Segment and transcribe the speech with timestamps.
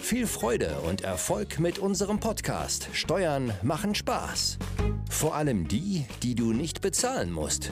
[0.00, 4.58] Viel Freude und Erfolg mit unserem Podcast Steuern machen Spaß.
[5.10, 7.70] Vor allem die, die du nicht bezahlen musst.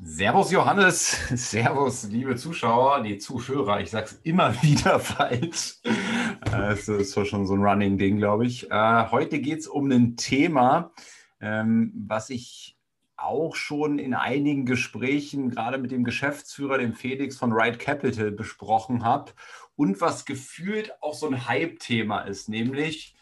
[0.00, 1.16] Servus Johannes,
[1.50, 5.80] Servus liebe Zuschauer, die Zuhörer, ich sag's immer wieder falsch.
[6.44, 8.70] Das ist schon so ein Running Ding, glaube ich.
[8.70, 10.92] Äh, heute geht's um ein Thema,
[11.40, 12.76] ähm, was ich
[13.22, 19.04] auch schon in einigen Gesprächen, gerade mit dem Geschäftsführer, dem Felix von Right Capital, besprochen
[19.04, 19.32] habe
[19.76, 23.14] und was gefühlt auch so ein Hype-Thema ist, nämlich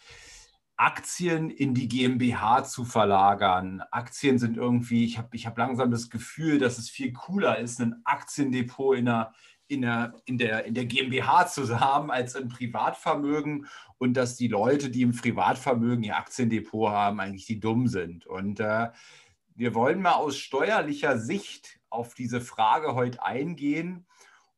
[0.80, 3.82] Aktien in die GmbH zu verlagern.
[3.90, 7.80] Aktien sind irgendwie, ich habe ich hab langsam das Gefühl, dass es viel cooler ist,
[7.80, 9.34] ein Aktiendepot in der,
[9.68, 13.66] in der, in der, in der GmbH zu haben als ein Privatvermögen
[13.98, 18.26] und dass die Leute, die im Privatvermögen ihr Aktiendepot haben, eigentlich die dumm sind.
[18.26, 18.88] Und äh,
[19.60, 24.06] wir wollen mal aus steuerlicher Sicht auf diese Frage heute eingehen.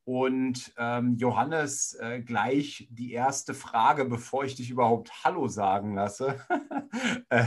[0.05, 6.41] Und ähm, Johannes, äh, gleich die erste Frage, bevor ich dich überhaupt Hallo sagen lasse.
[7.31, 7.47] äh,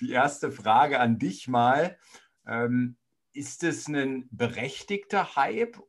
[0.00, 1.96] die erste Frage an dich mal.
[2.44, 2.96] Ähm,
[3.32, 5.80] ist es ein berechtigter Hype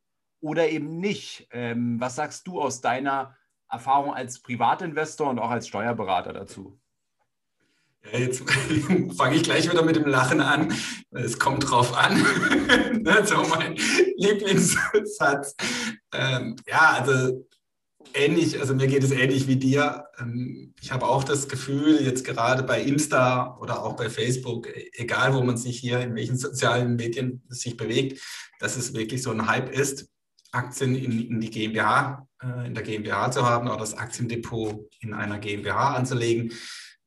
[0.42, 1.48] oder eben nicht?
[1.50, 3.36] Ähm, was sagst du aus deiner
[3.68, 6.80] Erfahrung als Privatinvestor und auch als Steuerberater dazu?
[8.04, 8.44] Ja, jetzt
[9.18, 10.74] fange ich gleich wieder mit dem Lachen an.
[11.12, 12.18] Es kommt drauf an.
[13.06, 13.76] ist auch mein
[14.18, 15.56] Lieblingssatz.
[16.14, 17.46] Ähm, ja, also
[18.14, 20.06] ähnlich, also mir geht es ähnlich wie dir.
[20.20, 25.34] Ähm, ich habe auch das Gefühl, jetzt gerade bei Insta oder auch bei Facebook, egal
[25.34, 28.22] wo man sich hier in welchen sozialen Medien sich bewegt,
[28.60, 30.10] dass es wirklich so ein Hype ist.
[30.52, 35.14] Aktien in, in die GmbH, äh, in der GmbH zu haben oder das Aktiendepot in
[35.14, 36.52] einer GmbH anzulegen.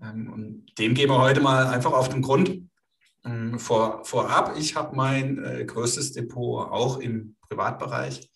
[0.03, 2.69] Ähm, und dem gehen wir heute mal einfach auf den Grund.
[3.25, 8.31] Ähm, vor, vorab, ich habe mein äh, größtes Depot auch im Privatbereich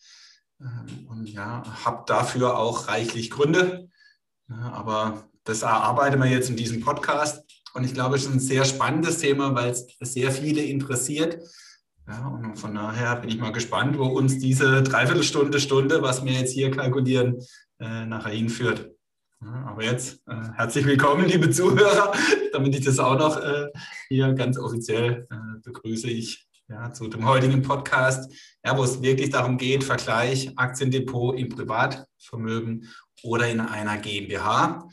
[0.61, 3.89] ähm, und ja, habe dafür auch reichlich Gründe.
[4.49, 7.45] Ja, aber das erarbeiten wir jetzt in diesem Podcast.
[7.75, 11.43] Und ich glaube, es ist ein sehr spannendes Thema, weil es sehr viele interessiert.
[12.09, 16.33] Ja, und von daher bin ich mal gespannt, wo uns diese Dreiviertelstunde, Stunde, was wir
[16.33, 17.39] jetzt hier kalkulieren,
[17.81, 18.96] äh, nachher hinführt.
[19.55, 22.13] Aber jetzt äh, herzlich willkommen, liebe Zuhörer.
[22.53, 23.69] Damit ich das auch noch äh,
[24.09, 28.33] hier ganz offiziell äh, begrüße ich ja, zu dem heutigen Podcast,
[28.65, 32.89] ja, wo es wirklich darum geht, Vergleich Aktiendepot im Privatvermögen
[33.23, 34.89] oder in einer GmbH.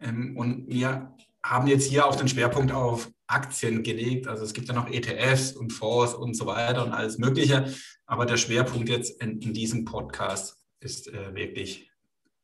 [0.00, 1.14] Ähm, und wir
[1.44, 4.26] haben jetzt hier auch den Schwerpunkt auf Aktien gelegt.
[4.26, 7.74] Also es gibt ja noch ETFs und Fonds und so weiter und alles Mögliche.
[8.06, 11.90] Aber der Schwerpunkt jetzt in, in diesem Podcast ist äh, wirklich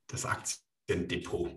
[0.09, 0.27] das
[0.87, 1.51] Aktiendepot.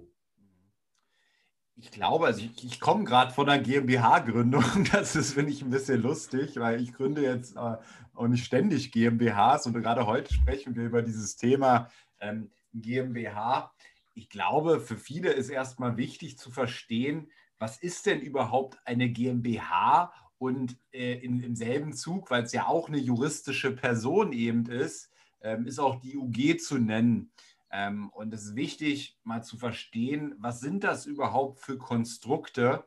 [1.76, 4.64] Ich glaube, also ich, ich komme gerade von der GmbH-Gründung.
[4.92, 7.78] Das ist, finde ich, ein bisschen lustig, weil ich gründe jetzt äh,
[8.16, 13.72] auch nicht ständig GmbHs und gerade heute sprechen wir über dieses Thema ähm, GmbH.
[14.16, 17.30] Ich glaube, für viele ist erstmal wichtig zu verstehen,
[17.60, 22.66] was ist denn überhaupt eine GmbH und äh, in, im selben Zug, weil es ja
[22.66, 25.12] auch eine juristische Person eben ist,
[25.42, 27.32] ähm, ist auch die UG zu nennen.
[27.72, 32.86] Ähm, und es ist wichtig, mal zu verstehen, was sind das überhaupt für Konstrukte?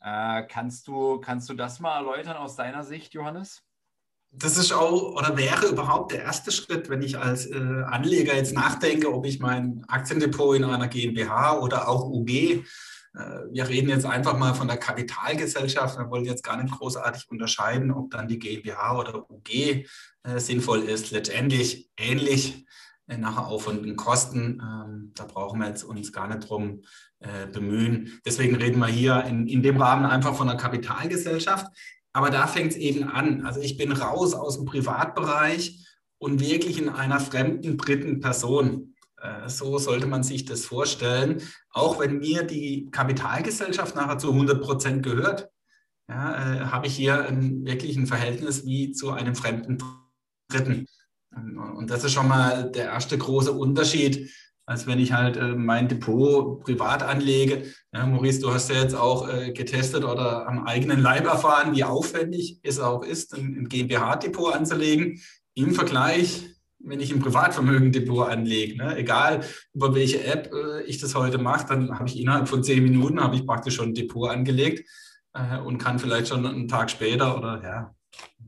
[0.00, 3.62] Äh, kannst, du, kannst du das mal erläutern aus deiner Sicht, Johannes?
[4.32, 8.54] Das ist auch oder wäre überhaupt der erste Schritt, wenn ich als äh, Anleger jetzt
[8.54, 12.64] nachdenke, ob ich mein Aktiendepot in einer GmbH oder auch UG
[13.14, 13.18] äh,
[13.50, 15.98] wir reden jetzt einfach mal von der Kapitalgesellschaft.
[15.98, 19.84] Wir wollen jetzt gar nicht großartig unterscheiden, ob dann die GmbH oder UG
[20.22, 21.10] äh, sinnvoll ist.
[21.10, 22.64] Letztendlich ähnlich äh,
[23.18, 24.60] nachher auch von den Kosten.
[24.62, 26.82] Ähm, da brauchen wir jetzt uns gar nicht drum
[27.52, 28.18] bemühen.
[28.24, 31.66] Deswegen reden wir hier in, in dem Rahmen einfach von der Kapitalgesellschaft.
[32.14, 33.44] Aber da fängt es eben an.
[33.44, 35.86] Also ich bin raus aus dem Privatbereich
[36.18, 38.94] und wirklich in einer fremden dritten Person.
[39.20, 41.42] Äh, so sollte man sich das vorstellen.
[41.70, 45.50] Auch wenn mir die Kapitalgesellschaft nachher zu 100 Prozent gehört,
[46.08, 49.78] ja, äh, habe ich hier ein, wirklich ein Verhältnis wie zu einem fremden
[50.48, 50.86] Dritten.
[51.34, 54.30] Und das ist schon mal der erste große Unterschied,
[54.70, 57.64] als wenn ich halt äh, mein Depot privat anlege.
[57.92, 61.82] Ja, Maurice, du hast ja jetzt auch äh, getestet oder am eigenen Leib erfahren, wie
[61.82, 65.20] aufwendig es auch ist, ein, ein GmbH-Depot anzulegen
[65.54, 66.46] im Vergleich
[66.82, 68.78] wenn ich im Privatvermögen Depot anlege.
[68.78, 68.96] Ne?
[68.96, 69.44] Egal
[69.74, 73.20] über welche App äh, ich das heute mache, dann habe ich innerhalb von zehn Minuten
[73.20, 74.88] habe ich praktisch schon ein Depot angelegt
[75.64, 77.94] und kann vielleicht schon einen Tag später oder ja,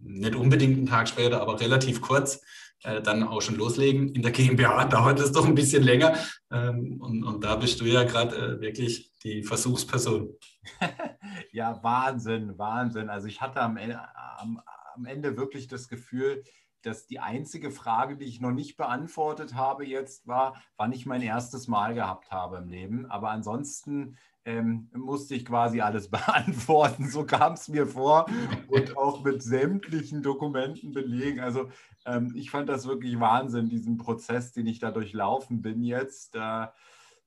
[0.02, 2.40] nicht unbedingt einen Tag später, aber relativ kurz
[2.82, 4.08] dann auch schon loslegen.
[4.14, 6.17] In der GmbH dauert es doch ein bisschen länger.
[6.50, 10.34] Ähm, und, und da bist du ja gerade äh, wirklich die Versuchsperson.
[11.52, 13.08] ja, Wahnsinn, Wahnsinn.
[13.08, 14.61] Also ich hatte am, am,
[14.94, 16.43] am Ende wirklich das Gefühl,
[16.82, 21.23] dass die einzige Frage, die ich noch nicht beantwortet habe jetzt, war, wann ich mein
[21.23, 23.06] erstes Mal gehabt habe im Leben.
[23.06, 27.08] Aber ansonsten ähm, musste ich quasi alles beantworten.
[27.08, 28.26] So kam es mir vor
[28.68, 31.40] und auch mit sämtlichen Dokumenten belegen.
[31.40, 31.70] Also
[32.04, 36.66] ähm, ich fand das wirklich Wahnsinn, diesen Prozess, den ich da durchlaufen bin jetzt, äh,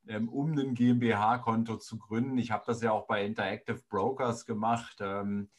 [0.07, 2.37] ähm, um ein GmbH-Konto zu gründen.
[2.37, 5.49] Ich habe das ja auch bei Interactive Brokers gemacht ähm,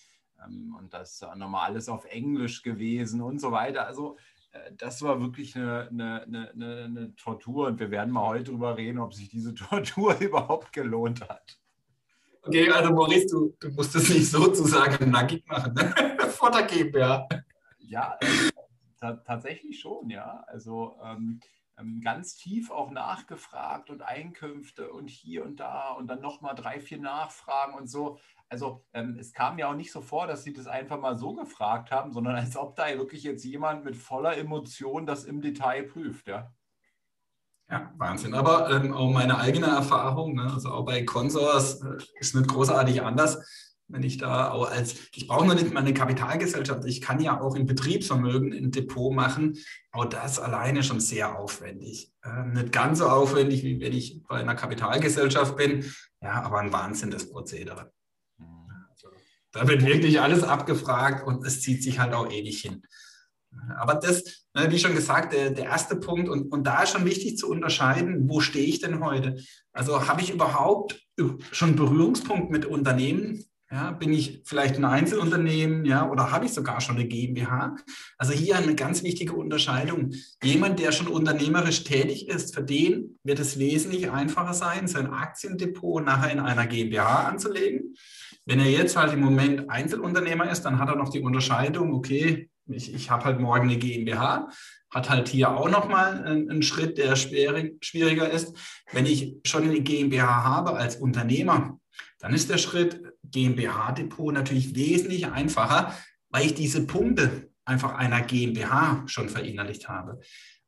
[0.45, 3.87] ähm, und das ist nochmal alles auf Englisch gewesen und so weiter.
[3.87, 4.17] Also
[4.77, 8.99] das war wirklich eine, eine, eine, eine, Tortur und wir werden mal heute darüber reden,
[8.99, 11.59] ob sich diese Tortur überhaupt gelohnt hat.
[12.43, 15.95] Okay, also Maurice, du, du musst es nicht sozusagen nackig machen, ne?
[16.29, 17.29] vor der GmbH.
[17.79, 20.45] Ja, äh, tatsächlich schon, ja.
[20.47, 21.41] Also ähm,
[22.01, 26.99] ganz tief auch nachgefragt und Einkünfte und hier und da und dann nochmal drei, vier
[26.99, 28.19] Nachfragen und so.
[28.49, 31.35] Also ähm, es kam ja auch nicht so vor, dass sie das einfach mal so
[31.35, 35.83] gefragt haben, sondern als ob da wirklich jetzt jemand mit voller Emotion das im Detail
[35.85, 36.53] prüft, ja.
[37.69, 38.33] Ja, Wahnsinn.
[38.33, 40.53] Aber ähm, auch meine eigene Erfahrung, ne?
[40.55, 45.27] also auch bei Consors äh, ist nicht großartig anders wenn ich da auch als, ich
[45.27, 49.59] brauche noch nicht mal eine Kapitalgesellschaft, ich kann ja auch im Betriebsvermögen ein Depot machen,
[49.93, 52.13] auch das alleine schon sehr aufwendig.
[52.23, 55.85] Äh, nicht ganz so aufwendig, wie wenn ich bei einer Kapitalgesellschaft bin,
[56.21, 57.93] ja, aber ein Wahnsinn das Prozedere.
[58.91, 59.09] Also,
[59.53, 62.83] da wird wirklich alles abgefragt und es zieht sich halt auch ewig hin.
[63.79, 67.05] Aber das, ne, wie schon gesagt, der, der erste Punkt, und, und da ist schon
[67.05, 69.43] wichtig zu unterscheiden, wo stehe ich denn heute?
[69.73, 71.01] Also habe ich überhaupt
[71.53, 73.47] schon Berührungspunkt mit Unternehmen,
[73.77, 77.77] ja, bin ich vielleicht ein Einzelunternehmen, ja, oder habe ich sogar schon eine GmbH?
[78.17, 80.15] Also hier eine ganz wichtige Unterscheidung.
[80.43, 86.03] Jemand, der schon unternehmerisch tätig ist, für den wird es wesentlich einfacher sein, sein Aktiendepot
[86.03, 87.95] nachher in einer GmbH anzulegen.
[88.47, 92.49] Wenn er jetzt halt im Moment Einzelunternehmer ist, dann hat er noch die Unterscheidung, okay,
[92.69, 94.49] ich, ich habe halt morgen eine GmbH,
[94.89, 98.57] hat halt hier auch nochmal einen, einen Schritt, der schwierig, schwieriger ist.
[98.93, 101.79] Wenn ich schon eine GmbH habe als Unternehmer,
[102.19, 103.01] dann ist der Schritt
[103.31, 105.95] GmbH-Depot natürlich wesentlich einfacher,
[106.31, 110.21] weil ich diese Punkte einfach einer GmbH schon verinnerlicht habe.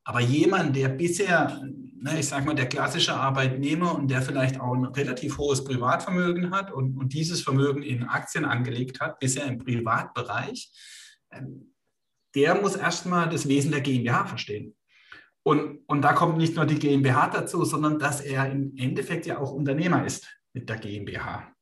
[0.05, 4.73] Aber jemand, der bisher, ne, ich sage mal, der klassische Arbeitnehmer und der vielleicht auch
[4.73, 9.59] ein relativ hohes Privatvermögen hat und, und dieses Vermögen in Aktien angelegt hat, bisher im
[9.59, 10.73] Privatbereich,
[11.31, 11.75] ähm,
[12.35, 14.75] der muss erstmal das Wesen der GmbH verstehen.
[15.43, 19.39] Und, und da kommt nicht nur die GmbH dazu, sondern dass er im Endeffekt ja
[19.39, 21.53] auch Unternehmer ist mit der GmbH.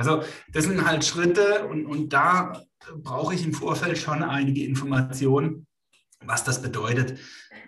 [0.00, 2.64] Also das sind halt Schritte und, und da
[3.02, 5.66] brauche ich im Vorfeld schon einige Informationen,
[6.24, 7.18] was das bedeutet.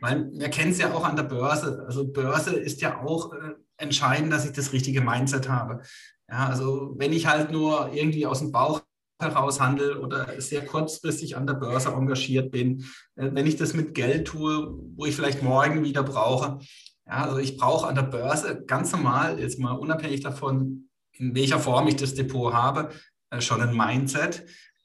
[0.01, 1.85] Weil wir kennen es ja auch an der Börse.
[1.87, 5.83] Also Börse ist ja auch äh, entscheidend, dass ich das richtige Mindset habe.
[6.27, 8.81] Ja, also wenn ich halt nur irgendwie aus dem Bauch
[9.21, 12.81] heraus handle oder sehr kurzfristig an der Börse engagiert bin,
[13.17, 16.61] äh, wenn ich das mit Geld tue, wo ich vielleicht morgen wieder brauche.
[17.07, 21.59] Ja, also ich brauche an der Börse ganz normal, jetzt mal unabhängig davon, in welcher
[21.59, 22.91] Form ich das Depot habe,
[23.31, 24.45] äh, schon ein Mindset.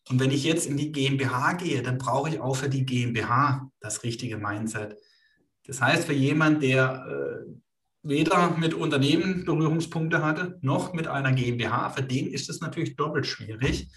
[0.09, 3.69] Und wenn ich jetzt in die GmbH gehe, dann brauche ich auch für die GmbH
[3.79, 4.97] das richtige Mindset.
[5.65, 7.51] Das heißt, für jemanden, der äh,
[8.03, 13.27] weder mit Unternehmen Berührungspunkte hatte, noch mit einer GmbH, für den ist es natürlich doppelt
[13.27, 13.89] schwierig.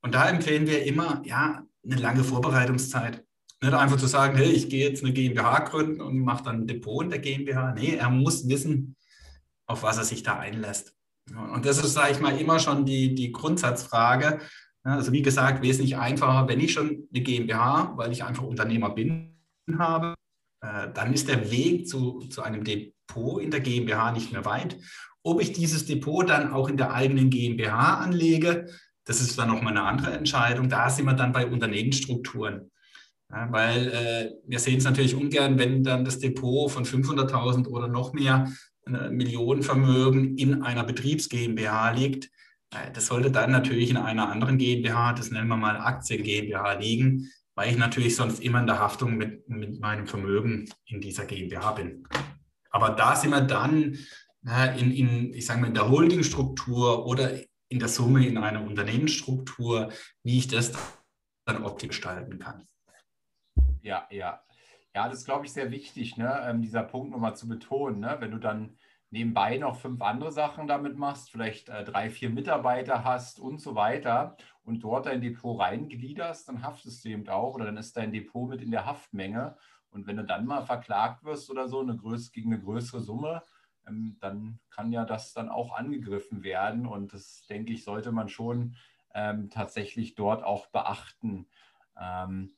[0.00, 3.24] Und da empfehlen wir immer, ja, eine lange Vorbereitungszeit.
[3.60, 6.66] Nicht einfach zu sagen, hey, ich gehe jetzt eine GmbH gründen und mache dann ein
[6.66, 7.72] Depot in der GmbH.
[7.72, 8.96] Nee, er muss wissen,
[9.66, 10.97] auf was er sich da einlässt.
[11.36, 14.40] Und das ist, sage ich mal, immer schon die, die Grundsatzfrage.
[14.82, 19.36] Also wie gesagt, wesentlich einfacher, wenn ich schon eine GmbH, weil ich einfach Unternehmer bin,
[19.78, 20.14] habe,
[20.62, 24.76] äh, dann ist der Weg zu, zu einem Depot in der GmbH nicht mehr weit.
[25.22, 28.66] Ob ich dieses Depot dann auch in der eigenen GmbH anlege,
[29.04, 30.68] das ist dann nochmal eine andere Entscheidung.
[30.68, 32.70] Da sind wir dann bei Unternehmensstrukturen.
[33.30, 37.88] Ja, weil äh, wir sehen es natürlich ungern, wenn dann das Depot von 500.000 oder
[37.88, 38.50] noch mehr
[38.88, 42.30] Millionenvermögen in einer Betriebs GmbH liegt.
[42.70, 46.74] Äh, das sollte dann natürlich in einer anderen GmbH, das nennen wir mal Aktien GmbH,
[46.74, 51.24] liegen, weil ich natürlich sonst immer in der Haftung mit, mit meinem Vermögen in dieser
[51.24, 52.06] GmbH bin.
[52.70, 53.98] Aber da sind wir dann
[54.78, 57.32] in, in ich sage mal, in der Holdingstruktur oder
[57.68, 59.92] in der Summe in einer Unternehmensstruktur,
[60.22, 60.72] wie ich das
[61.44, 62.66] dann optisch gestalten kann.
[63.82, 64.42] Ja, ja.
[64.98, 66.40] Ja, das ist, glaube ich, sehr wichtig, ne?
[66.44, 68.00] Ähm, dieser Punkt nochmal zu betonen.
[68.00, 68.16] Ne?
[68.18, 68.76] Wenn du dann
[69.10, 73.76] nebenbei noch fünf andere Sachen damit machst, vielleicht äh, drei, vier Mitarbeiter hast und so
[73.76, 78.10] weiter und dort dein Depot reingliederst, dann haftest du eben auch oder dann ist dein
[78.10, 79.56] Depot mit in der Haftmenge.
[79.90, 83.42] Und wenn du dann mal verklagt wirst oder so, eine größ gegen eine größere Summe,
[83.86, 86.88] ähm, dann kann ja das dann auch angegriffen werden.
[86.88, 88.74] Und das, denke ich, sollte man schon
[89.14, 91.46] ähm, tatsächlich dort auch beachten.
[91.96, 92.56] Ähm,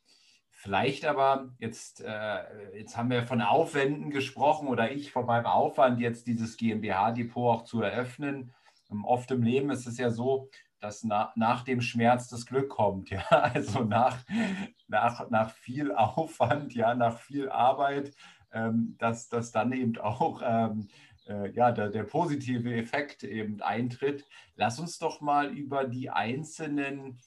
[0.63, 6.01] Vielleicht aber, jetzt, äh, jetzt haben wir von Aufwänden gesprochen oder ich von meinem Aufwand,
[6.01, 8.53] jetzt dieses GmbH-Depot auch zu eröffnen.
[8.91, 12.69] Ähm, oft im Leben ist es ja so, dass na, nach dem Schmerz das Glück
[12.69, 13.09] kommt.
[13.09, 13.25] Ja?
[13.31, 14.19] Also nach,
[14.87, 18.15] nach, nach viel Aufwand, ja, nach viel Arbeit,
[18.53, 20.89] ähm, dass, dass dann eben auch ähm,
[21.27, 24.27] äh, ja, der, der positive Effekt eben eintritt.
[24.57, 27.19] Lass uns doch mal über die einzelnen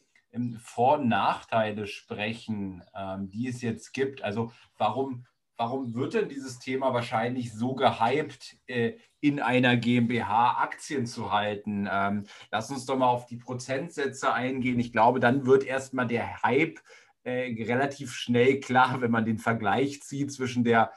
[0.59, 4.23] vor- und Nachteile sprechen, ähm, die es jetzt gibt.
[4.23, 5.25] Also warum,
[5.57, 11.87] warum wird denn dieses Thema wahrscheinlich so gehypt, äh, in einer GmbH Aktien zu halten?
[11.89, 14.79] Ähm, lass uns doch mal auf die Prozentsätze eingehen.
[14.79, 16.79] Ich glaube, dann wird erstmal der Hype
[17.23, 20.91] äh, relativ schnell klar, wenn man den Vergleich zieht zwischen der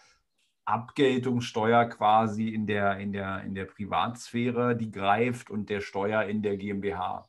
[0.65, 6.43] Abgeltungssteuer quasi in der, in, der, in der Privatsphäre, die greift, und der Steuer in
[6.43, 7.29] der GmbH.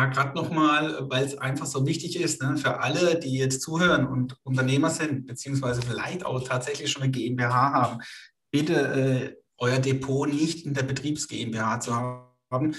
[0.00, 4.06] Ja, gerade nochmal, weil es einfach so wichtig ist ne, für alle, die jetzt zuhören
[4.06, 8.00] und Unternehmer sind, beziehungsweise vielleicht auch tatsächlich schon eine GmbH haben,
[8.50, 12.74] bitte äh, euer Depot nicht in der Betriebs GmbH zu haben.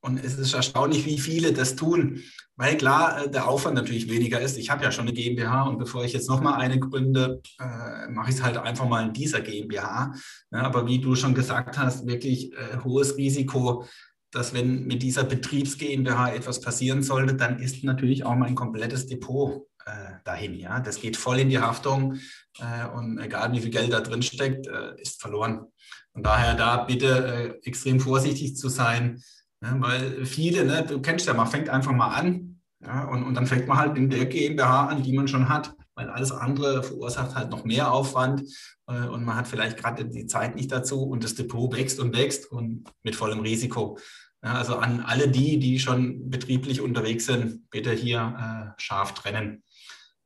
[0.00, 2.20] Und es ist erstaunlich, wie viele das tun,
[2.56, 4.58] weil klar äh, der Aufwand natürlich weniger ist.
[4.58, 8.30] Ich habe ja schon eine GmbH und bevor ich jetzt nochmal eine gründe, äh, mache
[8.30, 10.12] ich es halt einfach mal in dieser GmbH.
[10.50, 13.86] Ja, aber wie du schon gesagt hast, wirklich äh, hohes Risiko
[14.34, 19.06] dass wenn mit dieser Betriebs GmbH etwas passieren sollte, dann ist natürlich auch mein komplettes
[19.06, 20.54] Depot äh, dahin.
[20.54, 22.18] Ja, das geht voll in die Haftung
[22.58, 25.66] äh, und egal wie viel Geld da drin steckt, äh, ist verloren.
[26.14, 29.22] Und daher da bitte äh, extrem vorsichtig zu sein,
[29.60, 33.34] ne, weil viele, ne, du kennst ja, man fängt einfach mal an ja, und, und
[33.34, 36.82] dann fängt man halt in der GmbH an, die man schon hat, weil alles andere
[36.82, 38.42] verursacht halt noch mehr Aufwand
[38.86, 42.16] äh, und man hat vielleicht gerade die Zeit nicht dazu und das Depot wächst und
[42.16, 43.98] wächst und mit vollem Risiko.
[44.44, 49.62] Also an alle die, die schon betrieblich unterwegs sind, bitte hier äh, scharf trennen.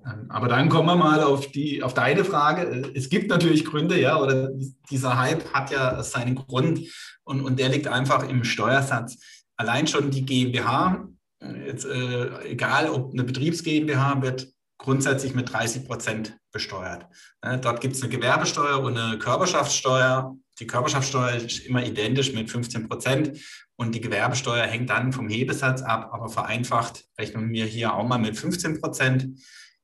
[0.05, 2.91] Ähm, aber dann kommen wir mal auf, die, auf deine Frage.
[2.95, 4.51] Es gibt natürlich Gründe, ja, oder
[4.91, 6.81] dieser Hype hat ja seinen Grund
[7.25, 9.19] und, und der liegt einfach im Steuersatz.
[9.57, 11.09] Allein schon die GmbH,
[11.41, 14.49] äh, jetzt, äh, egal ob eine Betriebs GmbH, wird
[14.79, 17.07] grundsätzlich mit 30 Prozent besteuert.
[17.43, 20.37] Äh, dort gibt es eine Gewerbesteuer und eine Körperschaftssteuer.
[20.61, 23.39] Die Körperschaftssteuer ist immer identisch mit 15 Prozent
[23.79, 28.19] und die Gewerbesteuer hängt dann vom Hebesatz ab, aber vereinfacht rechnen wir hier auch mal
[28.19, 29.39] mit 15 Prozent.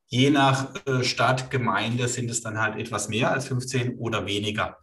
[0.06, 4.78] Je nach äh, Stadt, Gemeinde sind es dann halt etwas mehr als 15 oder weniger.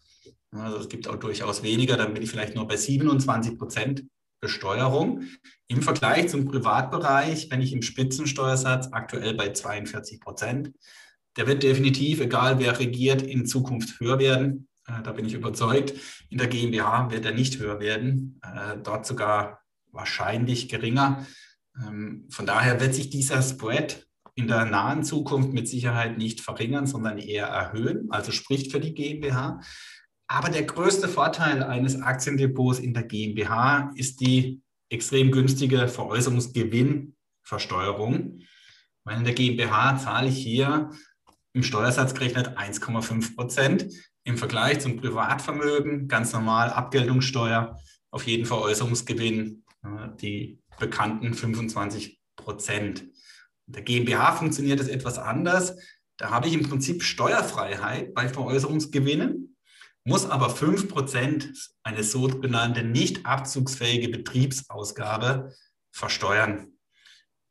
[0.51, 4.06] Also es gibt auch durchaus weniger, dann bin ich vielleicht nur bei 27 Prozent
[4.39, 5.24] Besteuerung.
[5.68, 10.72] Im Vergleich zum Privatbereich, wenn ich im Spitzensteuersatz aktuell bei 42 Prozent,
[11.38, 14.70] der wird definitiv, egal wer regiert, in Zukunft höher werden.
[14.88, 15.93] Äh, da bin ich überzeugt.
[16.29, 19.61] In der GmbH wird er nicht höher werden, äh, dort sogar
[19.91, 21.25] wahrscheinlich geringer.
[21.81, 26.88] Ähm, von daher wird sich dieser Spread in der nahen Zukunft mit Sicherheit nicht verringern,
[26.88, 29.59] sondern eher erhöhen, also spricht für die GmbH.
[30.27, 38.39] Aber der größte Vorteil eines Aktiendepots in der GmbH ist die extrem günstige Veräußerungsgewinnversteuerung.
[39.03, 40.91] Weil in der GmbH zahle ich hier
[41.53, 43.88] im Steuersatz gerechnet 1,5 Prozent.
[44.23, 47.77] Im Vergleich zum Privatvermögen ganz normal Abgeltungssteuer,
[48.11, 49.63] auf jeden Veräußerungsgewinn
[50.21, 53.05] die bekannten 25 Prozent.
[53.65, 55.77] Der GmbH funktioniert es etwas anders.
[56.17, 59.55] Da habe ich im Prinzip Steuerfreiheit bei Veräußerungsgewinnen,
[60.03, 65.53] muss aber 5 Prozent eine sogenannte nicht abzugsfähige Betriebsausgabe
[65.91, 66.73] versteuern.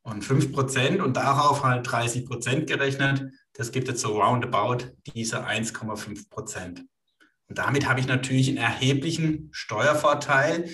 [0.03, 5.45] Und 5 Prozent und darauf halt 30 Prozent gerechnet das gibt jetzt so roundabout diese
[5.45, 6.85] 1,5 Prozent.
[7.47, 10.69] Und damit habe ich natürlich einen erheblichen Steuervorteil,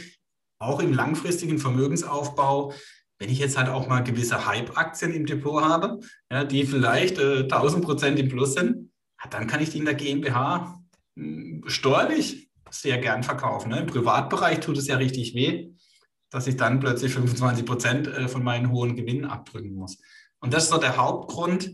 [0.59, 2.73] auch im langfristigen Vermögensaufbau.
[3.19, 5.99] Wenn ich jetzt halt auch mal gewisse Hype-Aktien im Depot habe,
[6.31, 8.91] ja, die vielleicht äh, 1000 Prozent im Plus sind,
[9.31, 10.79] dann kann ich die in der GmbH
[11.15, 13.69] mh, hm, steuerlich sehr gern verkaufen.
[13.69, 13.79] Ne?
[13.79, 15.71] Im Privatbereich tut es ja richtig weh,
[16.29, 19.97] dass ich dann plötzlich 25 Prozent äh, von meinen hohen Gewinnen abdrücken muss.
[20.39, 21.71] Und das ist so der Hauptgrund,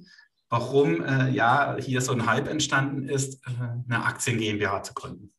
[0.53, 5.33] warum äh, ja hier so ein Hype entstanden ist, äh, eine Aktien GmbH zu gründen.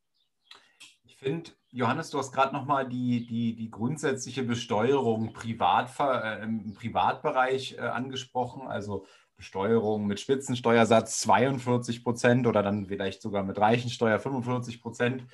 [1.04, 6.74] Ich finde, Johannes, du hast gerade nochmal die, die, die grundsätzliche Besteuerung privat, äh, im
[6.74, 9.06] Privatbereich äh, angesprochen, also
[9.36, 15.26] Besteuerung mit Spitzensteuersatz 42 Prozent oder dann vielleicht sogar mit Reichensteuer 45 Prozent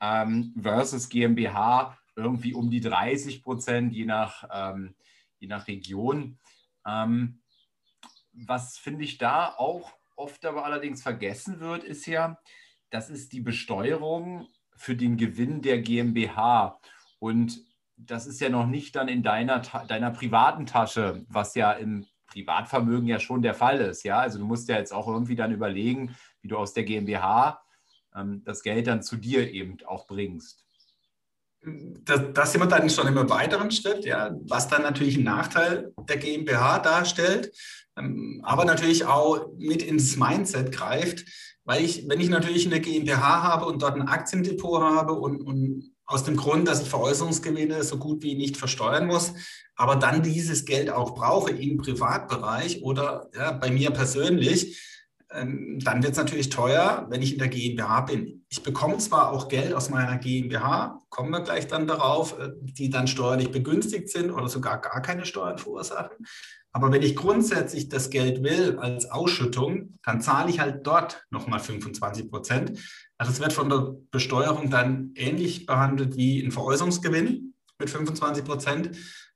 [0.00, 4.94] ähm, versus GmbH irgendwie um die 30 Prozent, je nach, ähm,
[5.40, 6.38] je nach Region.
[6.86, 7.42] Ähm,
[8.36, 12.38] was finde ich da auch oft aber allerdings vergessen wird, ist ja,
[12.90, 16.80] das ist die Besteuerung für den Gewinn der GmbH.
[17.18, 17.60] Und
[17.96, 23.08] das ist ja noch nicht dann in deiner, deiner privaten Tasche, was ja im Privatvermögen
[23.08, 24.02] ja schon der Fall ist.
[24.02, 27.62] Ja, also du musst ja jetzt auch irgendwie dann überlegen, wie du aus der GmbH
[28.14, 30.64] ähm, das Geld dann zu dir eben auch bringst.
[31.62, 35.92] Das, das sind wir dann schon im weiteren Schritt, ja, was dann natürlich einen Nachteil
[36.08, 37.52] der GmbH darstellt,
[38.42, 41.24] aber natürlich auch mit ins Mindset greift,
[41.64, 45.90] weil ich, wenn ich natürlich eine GmbH habe und dort ein Aktiendepot habe und, und
[46.04, 49.32] aus dem Grund, dass ich Veräußerungsgewinne so gut wie nicht versteuern muss,
[49.74, 54.80] aber dann dieses Geld auch brauche im Privatbereich oder ja, bei mir persönlich,
[55.32, 58.44] ähm, dann wird es natürlich teuer, wenn ich in der GmbH bin.
[58.48, 62.90] Ich bekomme zwar auch Geld aus meiner GmbH, kommen wir gleich dann darauf, äh, die
[62.90, 66.16] dann steuerlich begünstigt sind oder sogar gar keine Steuern verursachen.
[66.76, 71.58] Aber wenn ich grundsätzlich das Geld will als Ausschüttung, dann zahle ich halt dort nochmal
[71.58, 72.78] 25 Prozent.
[73.16, 78.90] Also es wird von der Besteuerung dann ähnlich behandelt wie ein Veräußerungsgewinn mit 25 Prozent.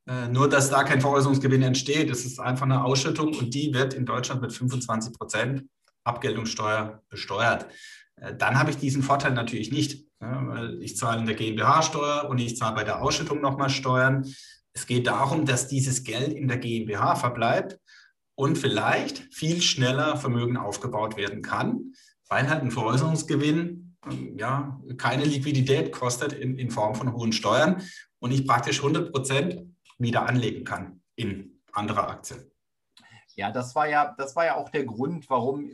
[0.07, 2.11] Äh, nur, dass da kein Veräußerungsgewinn entsteht.
[2.11, 5.65] Es ist einfach eine Ausschüttung und die wird in Deutschland mit 25 Prozent
[6.05, 7.69] Abgeltungssteuer besteuert.
[8.17, 12.29] Äh, dann habe ich diesen Vorteil natürlich nicht, weil ich zahle in der GmbH Steuer
[12.29, 14.27] und ich zahle bei der Ausschüttung nochmal Steuern.
[14.73, 17.79] Es geht darum, dass dieses Geld in der GmbH verbleibt
[18.35, 21.93] und vielleicht viel schneller Vermögen aufgebaut werden kann,
[22.29, 23.97] weil halt ein Veräußerungsgewinn
[24.37, 27.83] ja, keine Liquidität kostet in, in Form von hohen Steuern
[28.19, 29.61] und ich praktisch 100 Prozent
[29.99, 32.51] wieder anlegen kann in andere Aktien.
[33.37, 35.71] Ja, das war ja, das war ja auch der Grund, warum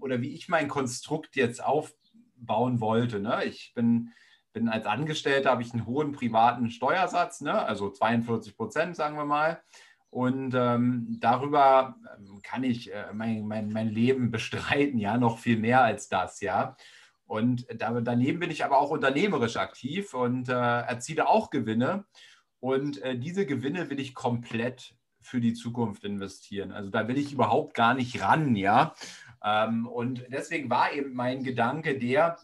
[0.00, 3.20] oder wie ich mein Konstrukt jetzt aufbauen wollte.
[3.20, 3.44] Ne?
[3.44, 4.12] Ich bin
[4.52, 7.64] bin als Angestellter, habe ich einen hohen privaten Steuersatz, ne?
[7.64, 9.62] also 42 Prozent, sagen wir mal.
[10.10, 15.56] Und ähm, darüber ähm, kann ich äh, mein, mein, mein Leben bestreiten, ja, noch viel
[15.56, 16.76] mehr als das, ja.
[17.24, 22.04] Und da, daneben bin ich aber auch unternehmerisch aktiv und äh, erziele auch Gewinne.
[22.60, 26.72] Und äh, diese Gewinne will ich komplett für die Zukunft investieren.
[26.72, 28.94] Also da will ich überhaupt gar nicht ran, ja.
[29.42, 32.36] Ähm, und deswegen war eben mein Gedanke der,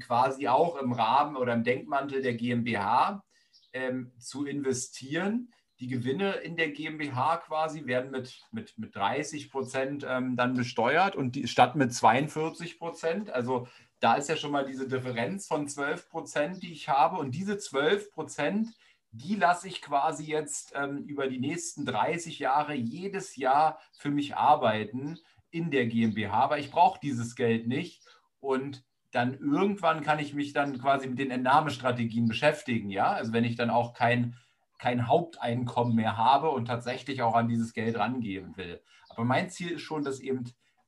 [0.00, 3.24] quasi auch im Rahmen oder im Denkmantel der GmbH
[3.72, 5.52] ähm, zu investieren.
[5.80, 11.16] Die Gewinne in der GmbH quasi werden mit, mit, mit 30 Prozent ähm, dann besteuert
[11.16, 13.30] und die, statt mit 42 Prozent.
[13.30, 13.66] Also
[13.98, 17.16] da ist ja schon mal diese Differenz von 12 Prozent, die ich habe.
[17.16, 18.68] Und diese 12 Prozent,
[19.10, 24.36] die lasse ich quasi jetzt ähm, über die nächsten 30 Jahre jedes Jahr für mich
[24.36, 25.18] arbeiten
[25.50, 28.04] in der GmbH, weil ich brauche dieses Geld nicht.
[28.40, 33.12] Und dann irgendwann kann ich mich dann quasi mit den Entnahmestrategien beschäftigen, ja.
[33.12, 34.36] Also wenn ich dann auch kein,
[34.78, 38.80] kein Haupteinkommen mehr habe und tatsächlich auch an dieses Geld rangehen will.
[39.10, 40.44] Aber mein Ziel ist schon, das eben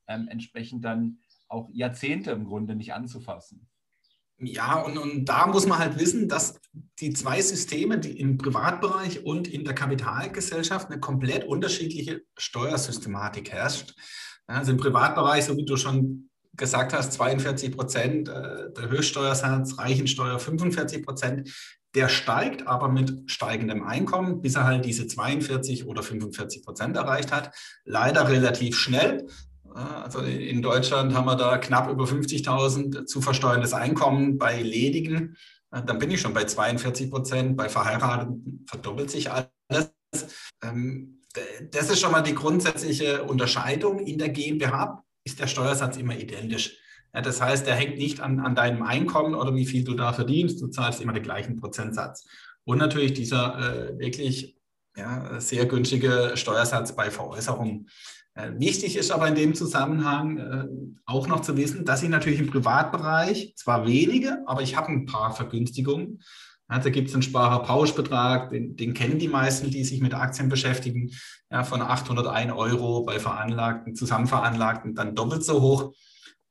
[0.08, 3.68] ähm, entsprechend dann auch Jahrzehnte im Grunde nicht anzufassen.
[4.38, 6.60] Ja, und, und da muss man halt wissen, dass
[6.98, 13.94] die zwei Systeme, die im Privatbereich und in der Kapitalgesellschaft eine komplett unterschiedliche Steuersystematik herrscht.
[14.46, 20.38] Also im Privatbereich, so wie du schon gesagt hast, 42 Prozent, äh, der Höchststeuersatz, Reichensteuer
[20.38, 21.50] 45 Prozent.
[21.94, 27.30] Der steigt aber mit steigendem Einkommen, bis er halt diese 42 oder 45 Prozent erreicht
[27.32, 27.52] hat.
[27.84, 29.26] Leider relativ schnell.
[29.74, 35.36] Also in Deutschland haben wir da knapp über 50.000 zu versteuerndes Einkommen bei Ledigen.
[35.70, 37.56] Dann bin ich schon bei 42 Prozent.
[37.56, 39.92] Bei Verheirateten verdoppelt sich alles.
[40.62, 41.20] Ähm,
[41.70, 43.98] das ist schon mal die grundsätzliche Unterscheidung.
[44.00, 46.76] In der GmbH ist der Steuersatz immer identisch.
[47.12, 50.12] Ja, das heißt, der hängt nicht an, an deinem Einkommen oder wie viel du da
[50.12, 50.60] verdienst.
[50.60, 52.26] Du zahlst immer den gleichen Prozentsatz.
[52.64, 54.56] Und natürlich dieser äh, wirklich
[54.96, 57.86] ja, sehr günstige Steuersatz bei Veräußerung.
[58.34, 60.66] Äh, wichtig ist aber in dem Zusammenhang äh,
[61.06, 65.06] auch noch zu wissen, dass ich natürlich im Privatbereich zwar wenige, aber ich habe ein
[65.06, 66.20] paar Vergünstigungen.
[66.70, 70.48] Ja, da gibt es einen Sparerpauschbetrag, den, den, kennen die meisten, die sich mit Aktien
[70.48, 71.10] beschäftigen,
[71.50, 75.94] ja, von 801 Euro bei veranlagten, zusammenveranlagten dann doppelt so hoch.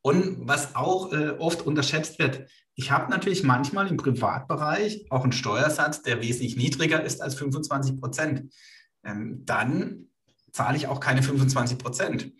[0.02, 5.32] Und was auch äh, oft unterschätzt wird, ich habe natürlich manchmal im Privatbereich auch einen
[5.32, 8.54] Steuersatz, der wesentlich niedriger ist als 25 Prozent.
[9.04, 10.08] Ähm, dann
[10.52, 12.32] zahle ich auch keine 25 Prozent.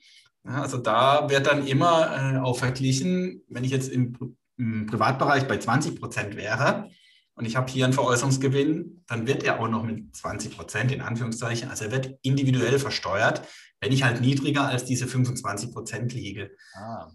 [0.46, 5.48] Ja, also da wird dann immer äh, auch verglichen, wenn ich jetzt im, im Privatbereich
[5.48, 6.90] bei 20 Prozent wäre,
[7.36, 11.02] und ich habe hier einen Veräußerungsgewinn, dann wird er auch noch mit 20 Prozent in
[11.02, 13.48] Anführungszeichen, also er wird individuell versteuert,
[13.82, 16.52] wenn ich halt niedriger als diese 25 Prozent liege.
[16.74, 17.12] Ah.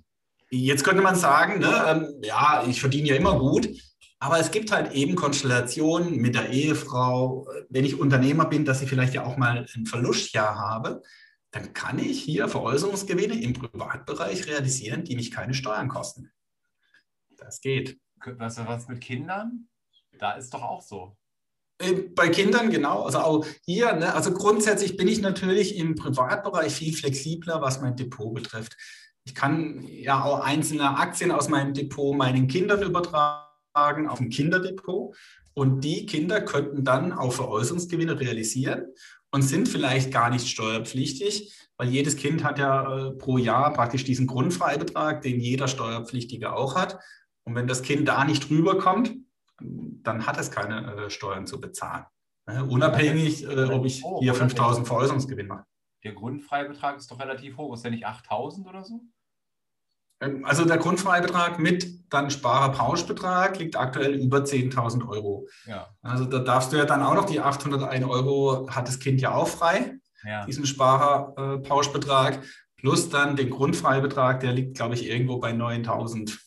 [0.50, 3.68] Jetzt könnte man sagen, ne, ähm, ja, ich verdiene ja immer gut,
[4.18, 8.88] aber es gibt halt eben Konstellationen mit der Ehefrau, wenn ich Unternehmer bin, dass ich
[8.88, 11.02] vielleicht ja auch mal ein Verlustjahr habe,
[11.50, 16.30] dann kann ich hier Veräußerungsgewinne im Privatbereich realisieren, die mich keine Steuern kosten.
[17.36, 17.98] Das geht.
[18.24, 19.68] Was, was mit Kindern?
[20.18, 21.16] Da ist doch auch so.
[21.78, 26.74] Äh, bei Kindern genau, also auch hier, ne, also grundsätzlich bin ich natürlich im Privatbereich
[26.74, 28.76] viel flexibler, was mein Depot betrifft.
[29.24, 35.14] Ich kann ja auch einzelne Aktien aus meinem Depot meinen Kindern übertragen auf ein Kinderdepot
[35.54, 38.86] und die Kinder könnten dann auch Veräußerungsgewinne realisieren
[39.30, 44.04] und sind vielleicht gar nicht steuerpflichtig, weil jedes Kind hat ja äh, pro Jahr praktisch
[44.04, 46.98] diesen Grundfreibetrag, den jeder Steuerpflichtige auch hat.
[47.44, 49.14] Und wenn das Kind da nicht rüberkommt,
[49.60, 52.04] dann hat es keine äh, Steuern zu bezahlen.
[52.46, 52.64] Ne?
[52.64, 55.64] Unabhängig, äh, ob ich hier 5000 Veräußerungsgewinn mache.
[56.04, 57.74] Der Grundfreibetrag ist doch relativ hoch.
[57.74, 59.00] Ist der nicht 8000 oder so?
[60.20, 65.46] Ähm, also der Grundfreibetrag mit dann Sparerpauschbetrag liegt aktuell über 10.000 Euro.
[65.66, 65.88] Ja.
[66.02, 69.34] Also da darfst du ja dann auch noch die 801 Euro hat das Kind ja
[69.34, 70.46] auch frei, ja.
[70.46, 72.42] diesen Sparerpauschbetrag,
[72.76, 76.38] plus dann den Grundfreibetrag, der liegt, glaube ich, irgendwo bei 9.000.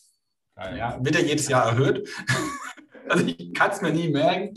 [0.76, 2.08] Ja, wird ja jedes Jahr erhöht.
[3.12, 4.54] also ich kann es mir nie merken.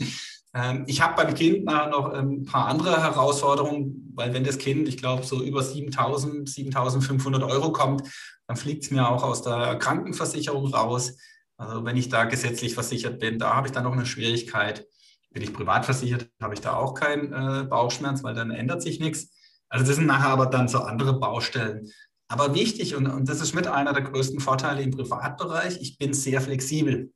[0.54, 4.88] Ähm, ich habe beim Kind nachher noch ein paar andere Herausforderungen, weil wenn das Kind,
[4.88, 8.02] ich glaube, so über 7.000, 7.500 Euro kommt,
[8.46, 11.16] dann fliegt es mir auch aus der Krankenversicherung raus.
[11.58, 14.86] Also wenn ich da gesetzlich versichert bin, da habe ich dann noch eine Schwierigkeit.
[15.30, 19.00] Bin ich privat versichert, habe ich da auch keinen äh, Bauchschmerz, weil dann ändert sich
[19.00, 19.34] nichts.
[19.68, 21.90] Also das sind nachher aber dann so andere Baustellen.
[22.28, 26.14] Aber wichtig, und, und das ist mit einer der größten Vorteile im Privatbereich, ich bin
[26.14, 27.12] sehr flexibel,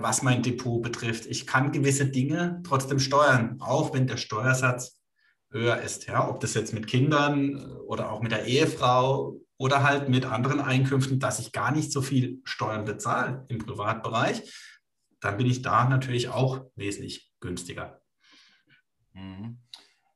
[0.00, 1.26] was mein Depot betrifft.
[1.26, 5.00] Ich kann gewisse Dinge trotzdem steuern, auch wenn der Steuersatz
[5.50, 6.06] höher ist.
[6.06, 6.28] Ja?
[6.28, 10.60] Ob das jetzt mit Kindern äh, oder auch mit der Ehefrau oder halt mit anderen
[10.60, 14.42] Einkünften, dass ich gar nicht so viel Steuern bezahle im Privatbereich,
[15.20, 18.00] dann bin ich da natürlich auch wesentlich günstiger.
[19.14, 19.58] Mhm.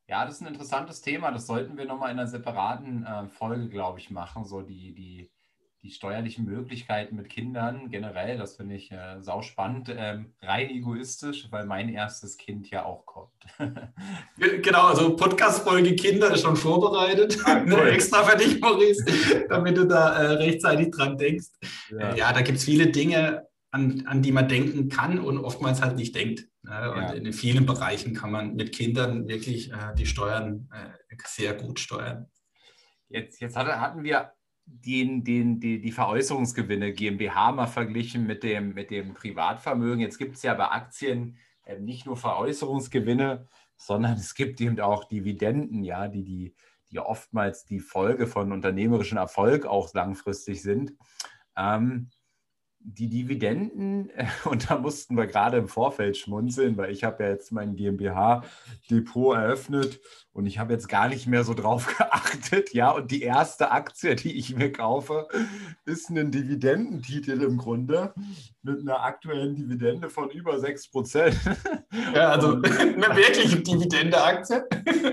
[0.06, 1.30] Ja, das ist ein interessantes Thema.
[1.30, 4.44] Das sollten wir nochmal in einer separaten äh, Folge, glaube ich, machen.
[4.44, 5.30] So die, die,
[5.82, 11.64] die steuerlichen Möglichkeiten mit Kindern generell, das finde ich äh, sauspannend, ähm, rein egoistisch, weil
[11.64, 13.32] mein erstes Kind ja auch kommt.
[14.62, 17.88] genau, also Podcast-Folge Kinder ist schon vorbereitet, ah, cool.
[17.88, 19.04] extra für dich, Maurice,
[19.48, 21.48] damit du da äh, rechtzeitig dran denkst.
[21.90, 25.80] Ja, ja da gibt es viele Dinge, an, an die man denken kann und oftmals
[25.80, 26.46] halt nicht denkt.
[26.62, 26.92] Ne?
[26.92, 27.12] Und ja.
[27.12, 32.26] in vielen Bereichen kann man mit Kindern wirklich äh, die Steuern äh, sehr gut steuern.
[33.08, 34.32] Jetzt, jetzt hatte, hatten wir
[34.70, 40.00] den, den, die, die Veräußerungsgewinne GmbH mal verglichen mit dem, mit dem Privatvermögen.
[40.00, 45.04] Jetzt gibt es ja bei Aktien äh, nicht nur Veräußerungsgewinne, sondern es gibt eben auch
[45.04, 46.54] Dividenden, ja, die, die,
[46.90, 50.94] die oftmals die Folge von unternehmerischem Erfolg auch langfristig sind.
[51.56, 52.10] Ähm,
[52.82, 54.10] die Dividenden,
[54.44, 59.36] und da mussten wir gerade im Vorfeld schmunzeln, weil ich habe ja jetzt mein GmbH-Depot
[59.36, 60.00] eröffnet
[60.32, 62.72] und ich habe jetzt gar nicht mehr so drauf geachtet.
[62.72, 65.28] Ja, und die erste Aktie, die ich mir kaufe,
[65.84, 68.14] ist ein Dividendentitel im Grunde
[68.62, 71.36] mit einer aktuellen Dividende von über 6 Prozent.
[72.14, 74.64] Ja, also und, eine wirkliche Dividende-Aktie.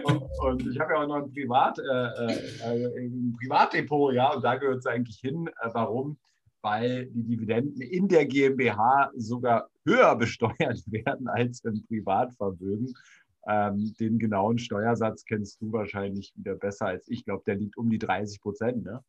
[0.04, 4.44] Und, und, ich habe ja auch noch ein, Privat, äh, äh, ein Privatdepot, ja, und
[4.44, 5.48] da gehört es eigentlich hin.
[5.60, 6.18] Äh, warum?
[6.62, 12.94] Weil die Dividenden in der GmbH sogar höher besteuert werden als im Privatvermögen.
[13.48, 17.20] Ähm, den genauen Steuersatz kennst du wahrscheinlich wieder besser als ich.
[17.20, 18.84] Ich glaube, der liegt um die 30 Prozent.
[18.84, 19.02] Ne?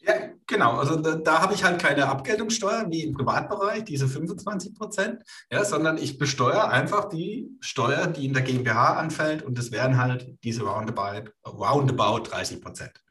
[0.00, 0.14] Ja,
[0.46, 0.72] genau.
[0.78, 5.64] Also da, da habe ich halt keine Abgeltungssteuer wie im Privatbereich, diese 25 Prozent, ja,
[5.64, 10.36] sondern ich besteuere einfach die Steuer, die in der GmbH anfällt und das wären halt
[10.44, 13.05] diese roundabout, roundabout 30 Prozent.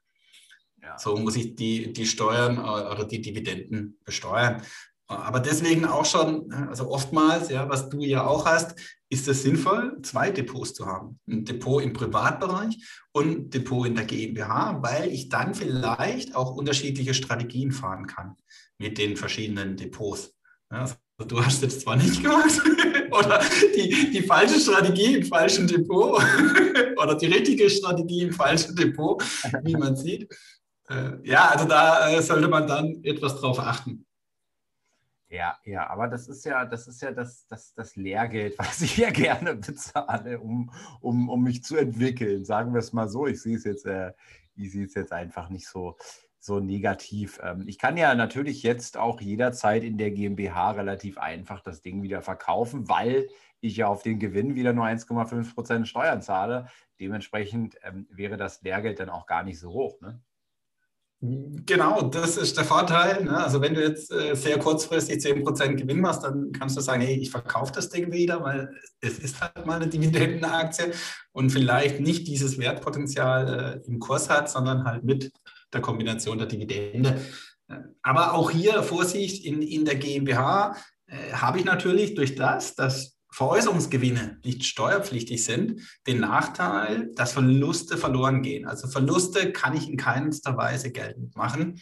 [0.86, 0.98] Ja.
[1.00, 4.62] So muss ich die, die Steuern äh, oder die Dividenden besteuern.
[5.08, 8.76] Aber deswegen auch schon, also oftmals, ja, was du ja auch hast,
[9.10, 11.19] ist es sinnvoll, zwei Depots zu haben.
[11.28, 12.78] Ein Depot im Privatbereich
[13.12, 18.36] und ein Depot in der GmbH, weil ich dann vielleicht auch unterschiedliche Strategien fahren kann
[18.80, 20.36] mit den verschiedenen Depots.
[20.69, 22.60] Also du hast jetzt zwar nicht gemacht
[23.12, 23.41] oder
[23.76, 26.21] die, die falsche Strategie im falschen Depot
[26.98, 29.24] oder die richtige Strategie im falschen Depot,
[29.63, 30.28] wie man sieht.
[30.89, 34.06] Äh, ja, also da äh, sollte man dann etwas drauf achten.
[35.30, 38.98] Ja, ja, aber das ist ja, das ist ja das, das, das Lehrgeld, was ich
[38.98, 40.71] ja gerne bezahle, um,
[41.02, 42.45] um, um mich zu entwickeln.
[42.45, 43.28] Sagen wir es mal so.
[43.28, 44.13] Ich sehe es jetzt, äh,
[44.56, 45.98] ich sehe es jetzt einfach nicht so,
[46.39, 47.39] so negativ.
[47.43, 52.04] Ähm, ich kann ja natürlich jetzt auch jederzeit in der GmbH relativ einfach das Ding
[52.04, 53.28] wieder verkaufen, weil
[53.62, 56.67] ich ja auf den Gewinn wieder nur 1,5 Prozent Steuern zahle.
[57.00, 60.00] Dementsprechend ähm, wäre das Lehrgeld dann auch gar nicht so hoch.
[60.02, 60.21] Ne?
[61.65, 63.23] Genau, das ist der Vorteil.
[63.23, 63.38] Ne?
[63.38, 67.15] Also wenn du jetzt äh, sehr kurzfristig 10% Gewinn machst, dann kannst du sagen, hey,
[67.15, 68.69] ich verkaufe das Ding wieder, weil
[69.01, 70.91] es ist halt mal eine Dividendenaktie
[71.31, 75.31] und vielleicht nicht dieses Wertpotenzial äh, im Kurs hat, sondern halt mit
[75.73, 77.19] der Kombination der Dividende.
[78.03, 80.75] Aber auch hier Vorsicht, in, in der GmbH
[81.07, 87.98] äh, habe ich natürlich durch das, dass Veräußerungsgewinne nicht steuerpflichtig sind, den Nachteil, dass Verluste
[87.98, 88.65] verloren gehen.
[88.65, 91.82] Also Verluste kann ich in keinster Weise geltend machen.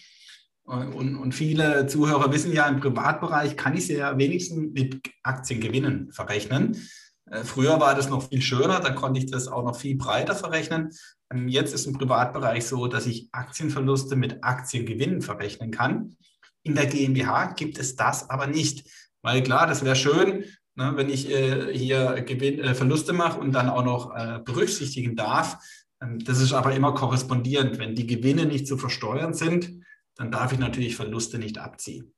[0.64, 6.12] Und, und, viele Zuhörer wissen ja, im Privatbereich kann ich sie ja wenigstens mit Aktiengewinnen
[6.12, 6.88] verrechnen.
[7.30, 10.36] Äh, früher war das noch viel schöner, da konnte ich das auch noch viel breiter
[10.36, 10.90] verrechnen.
[11.32, 16.16] Ähm, jetzt ist im Privatbereich so, dass ich Aktienverluste mit Aktiengewinnen verrechnen kann.
[16.64, 18.90] In der GmbH gibt es das aber nicht.
[19.22, 23.52] Weil klar, das wäre schön, Ne, wenn ich äh, hier Gewinn, äh, Verluste mache und
[23.52, 25.58] dann auch noch äh, berücksichtigen darf,
[26.02, 27.78] ähm, das ist aber immer korrespondierend.
[27.78, 29.72] Wenn die Gewinne nicht zu versteuern sind,
[30.16, 32.14] dann darf ich natürlich Verluste nicht abziehen.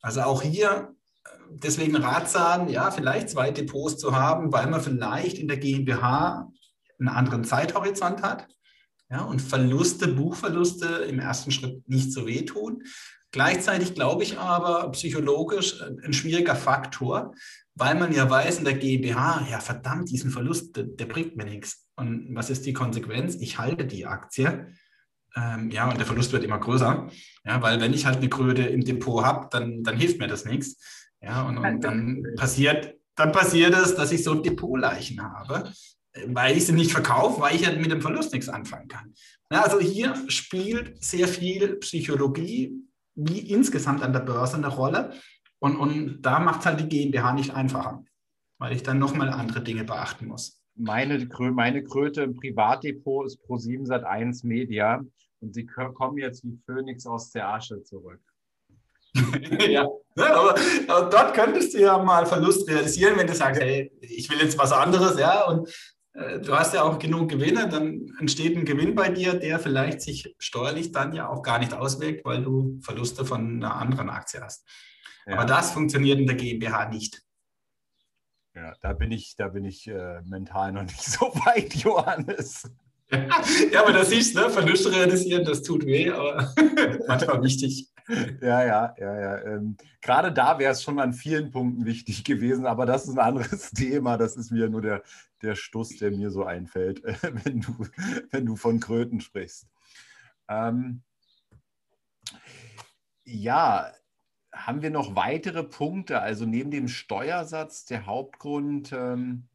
[0.00, 5.38] Also auch hier äh, deswegen ratsam, ja, vielleicht zwei Depots zu haben, weil man vielleicht
[5.38, 6.52] in der GmbH
[6.98, 8.46] einen anderen Zeithorizont hat
[9.10, 12.82] ja, und Verluste, Buchverluste im ersten Schritt nicht so wehtun.
[13.36, 17.34] Gleichzeitig glaube ich aber psychologisch äh, ein schwieriger Faktor,
[17.74, 21.44] weil man ja weiß in der GmbH, ja verdammt, diesen Verlust, der, der bringt mir
[21.44, 21.86] nichts.
[21.96, 23.34] Und was ist die Konsequenz?
[23.34, 24.68] Ich halte die Aktie.
[25.36, 27.10] Ähm, ja, und der Verlust wird immer größer.
[27.44, 30.46] Ja, weil wenn ich halt eine Kröte im Depot habe, dann, dann hilft mir das
[30.46, 30.82] nichts.
[31.20, 35.70] Ja, und, und dann passiert, dann passiert es, dass ich so Depotleichen habe,
[36.28, 39.12] weil ich sie nicht verkaufe, weil ich ja mit dem Verlust nichts anfangen kann.
[39.52, 42.85] Ja, also hier spielt sehr viel Psychologie
[43.16, 45.12] wie insgesamt an der Börse eine Rolle.
[45.58, 48.04] Und, und da macht es halt die GmbH nicht einfacher,
[48.58, 50.62] weil ich dann nochmal andere Dinge beachten muss.
[50.74, 55.02] Meine, meine Kröte im Privatdepot ist Pro7 Sat 1 Media
[55.40, 58.20] und sie kommen jetzt wie Phönix aus der Asche zurück.
[59.68, 60.54] ja, aber,
[60.88, 64.58] aber, dort könntest du ja mal Verlust realisieren, wenn du sagst, hey, ich will jetzt
[64.58, 65.70] was anderes, ja, und
[66.16, 70.34] du hast ja auch genug Gewinne, dann entsteht ein Gewinn bei dir, der vielleicht sich
[70.38, 74.66] steuerlich dann ja auch gar nicht auswirkt, weil du Verluste von einer anderen Aktie hast.
[75.26, 77.22] Aber das funktioniert in der GmbH nicht.
[78.54, 82.70] Ja, da bin ich, da bin ich äh, mental noch nicht so weit, Johannes.
[83.72, 84.50] ja, aber das siehst ne?
[84.50, 86.52] Verluste realisieren, das tut weh, aber
[87.06, 87.88] manchmal wichtig.
[88.40, 89.42] Ja, ja, ja, ja.
[89.44, 93.18] Ähm, gerade da wäre es schon an vielen Punkten wichtig gewesen, aber das ist ein
[93.18, 94.16] anderes Thema.
[94.16, 95.02] Das ist mir nur der,
[95.42, 97.14] der Stuss, der mir so einfällt, äh,
[97.44, 97.86] wenn, du,
[98.30, 99.66] wenn du von Kröten sprichst.
[100.48, 101.02] Ähm,
[103.24, 103.92] ja,
[104.52, 106.20] haben wir noch weitere Punkte?
[106.20, 109.48] Also neben dem Steuersatz der Hauptgrund ähm,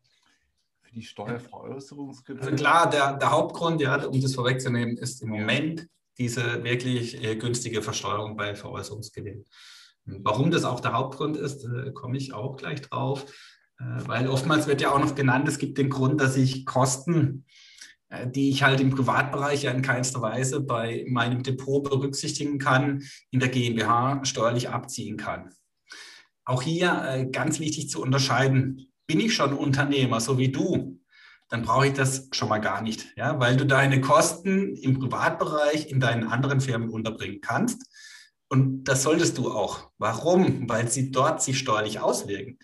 [0.92, 2.44] für die Steuerveräußerungsgebühr?
[2.44, 7.36] Also klar, der, der Hauptgrund, ja, um das vorwegzunehmen, ist im Moment diese wirklich äh,
[7.36, 9.46] günstige Versteuerung bei Veräußerungsgewinn.
[10.06, 13.26] Warum das auch der Hauptgrund ist, äh, komme ich auch gleich drauf.
[13.80, 17.46] Äh, weil oftmals wird ja auch noch genannt, es gibt den Grund, dass ich Kosten
[18.10, 23.04] äh, die ich halt im Privatbereich ja in keinster Weise bei meinem Depot berücksichtigen kann,
[23.32, 25.50] in der GmbH steuerlich abziehen kann.
[26.44, 31.00] Auch hier äh, ganz wichtig zu unterscheiden, bin ich schon Unternehmer, so wie du,
[31.50, 35.90] dann brauche ich das schon mal gar nicht, ja, weil du deine Kosten im Privatbereich
[35.90, 37.84] in deinen anderen Firmen unterbringen kannst.
[38.48, 39.92] Und das solltest du auch.
[39.98, 40.70] Warum?
[40.70, 42.58] Weil sie dort sich steuerlich auswirken.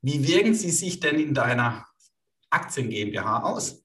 [0.00, 1.86] Wie wirken sie sich denn in deiner
[2.50, 3.82] Aktien GmbH aus?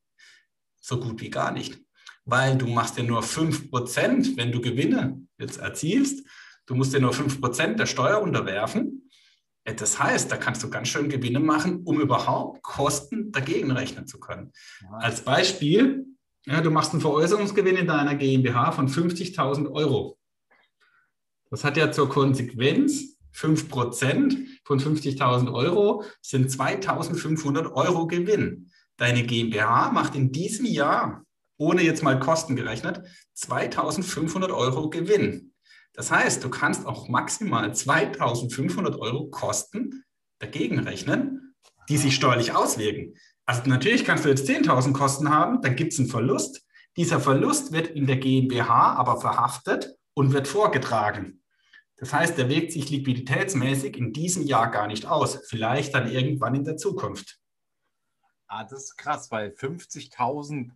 [0.88, 1.78] so gut wie gar nicht.
[2.26, 6.26] Weil du machst ja nur 5%, wenn du Gewinne jetzt erzielst,
[6.66, 9.07] du musst ja nur 5% der Steuer unterwerfen.
[9.76, 14.18] Das heißt, da kannst du ganz schön Gewinne machen, um überhaupt Kosten dagegen rechnen zu
[14.20, 14.54] können.
[15.00, 16.06] Als Beispiel,
[16.46, 20.18] ja, du machst einen Veräußerungsgewinn in deiner GmbH von 50.000 Euro.
[21.50, 28.72] Das hat ja zur Konsequenz, 5% von 50.000 Euro sind 2.500 Euro Gewinn.
[28.96, 31.24] Deine GmbH macht in diesem Jahr,
[31.58, 33.04] ohne jetzt mal Kosten gerechnet,
[33.34, 35.54] 2500 Euro Gewinn.
[35.98, 40.06] Das heißt, du kannst auch maximal 2500 Euro Kosten
[40.38, 41.56] dagegen rechnen,
[41.90, 43.16] die sich steuerlich auswirken.
[43.48, 46.64] Also natürlich kannst du jetzt 10.000 Kosten haben, dann gibt es einen Verlust.
[46.98, 51.42] Dieser Verlust wird in der GmbH aber verhaftet und wird vorgetragen.
[51.96, 56.54] Das heißt, der wirkt sich liquiditätsmäßig in diesem Jahr gar nicht aus, vielleicht dann irgendwann
[56.54, 57.40] in der Zukunft.
[58.46, 60.70] Ah, das ist krass, weil 50.000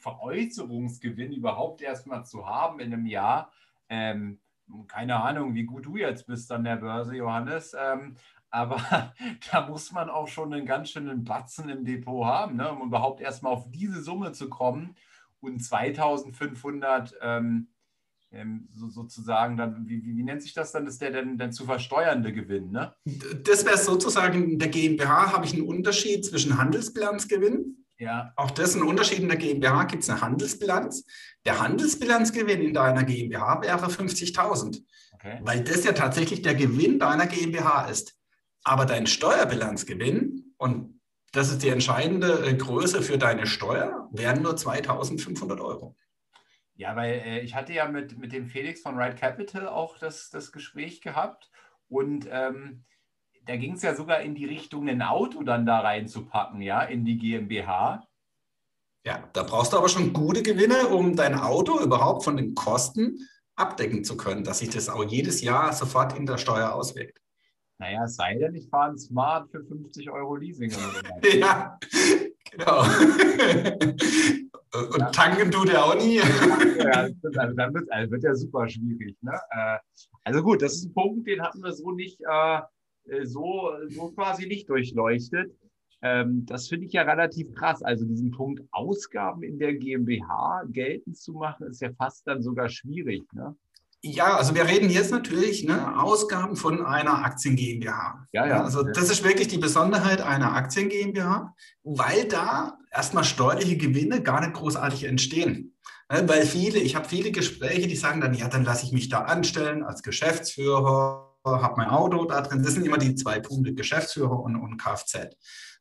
[0.00, 3.50] Veräußerungsgewinn überhaupt erstmal zu haben in einem Jahr,
[3.88, 4.40] Ähm,
[4.88, 7.74] keine Ahnung, wie gut du jetzt bist an der Börse, Johannes.
[7.78, 8.16] Ähm,
[8.50, 9.12] aber
[9.52, 13.20] da muss man auch schon einen ganz schönen Batzen im Depot haben, ne, um überhaupt
[13.20, 14.96] erstmal auf diese Summe zu kommen.
[15.40, 17.68] Und 2500 ähm,
[18.32, 21.52] ähm, so, sozusagen dann, wie, wie, wie, nennt sich das dann, ist der denn, denn
[21.52, 22.94] zu versteuernde Gewinn, ne?
[23.44, 27.85] Das wäre sozusagen, in der GmbH habe ich einen Unterschied zwischen Handelsbilanzgewinn.
[27.98, 28.32] Ja.
[28.36, 29.20] Auch das ist ein Unterschied.
[29.20, 31.04] In der GmbH gibt es eine Handelsbilanz.
[31.44, 34.82] Der Handelsbilanzgewinn in deiner GmbH wäre 50.000,
[35.12, 35.38] okay.
[35.42, 38.14] weil das ja tatsächlich der Gewinn deiner GmbH ist.
[38.64, 41.00] Aber dein Steuerbilanzgewinn, und
[41.32, 45.96] das ist die entscheidende äh, Größe für deine Steuer, wären nur 2.500 Euro.
[46.74, 50.30] Ja, weil äh, ich hatte ja mit, mit dem Felix von Right Capital auch das,
[50.30, 51.50] das Gespräch gehabt
[51.88, 52.84] und ähm,
[53.46, 57.04] da ging es ja sogar in die Richtung, ein Auto dann da reinzupacken, ja, in
[57.04, 58.04] die GmbH.
[59.04, 63.18] Ja, da brauchst du aber schon gute Gewinne, um dein Auto überhaupt von den Kosten
[63.54, 67.18] abdecken zu können, dass sich das auch jedes Jahr sofort in der Steuer auswirkt.
[67.78, 70.72] Naja, es sei denn, ich fahre ein Smart für 50 Euro Leasing.
[71.38, 71.78] ja,
[72.50, 72.82] genau.
[74.72, 75.10] Und ja.
[75.10, 76.16] tanken tut er auch nie.
[76.16, 79.16] ja, also dann wird, also wird ja super schwierig.
[79.22, 79.38] Ne?
[79.50, 79.78] Äh,
[80.24, 82.60] also gut, das ist ein Punkt, den hatten wir so nicht, äh,
[83.24, 85.52] so, so quasi nicht durchleuchtet.
[86.02, 87.82] Ähm, das finde ich ja relativ krass.
[87.82, 92.68] Also diesen Punkt Ausgaben in der GmbH geltend zu machen, ist ja fast dann sogar
[92.68, 93.24] schwierig.
[93.32, 93.56] Ne?
[94.02, 98.26] Ja, also wir reden jetzt natürlich ne, Ausgaben von einer Aktien GmbH.
[98.32, 98.62] Ja, ja.
[98.62, 104.40] Also das ist wirklich die Besonderheit einer Aktien GmbH, weil da erstmal steuerliche Gewinne gar
[104.40, 105.74] nicht großartig entstehen.
[106.12, 109.08] Ne, weil viele, ich habe viele Gespräche, die sagen dann, ja, dann lasse ich mich
[109.08, 112.62] da anstellen als Geschäftsführer, habe mein Auto da drin.
[112.62, 115.28] Das sind immer die zwei Punkte, Geschäftsführer und, und Kfz.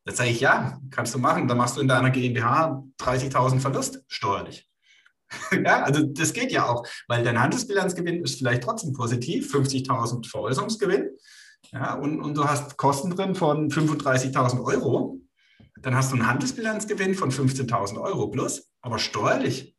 [0.06, 1.48] Da sage ich, ja, kannst du machen.
[1.48, 4.70] Dann machst du in deiner GmbH 30.000 Verlust steuerlich.
[5.52, 11.10] Ja, also das geht ja auch, weil dein Handelsbilanzgewinn ist vielleicht trotzdem positiv, 50.000 Veräußerungsgewinn.
[11.72, 15.20] Ja, und, und du hast Kosten drin von 35.000 Euro.
[15.82, 19.75] Dann hast du einen Handelsbilanzgewinn von 15.000 Euro plus, aber steuerlich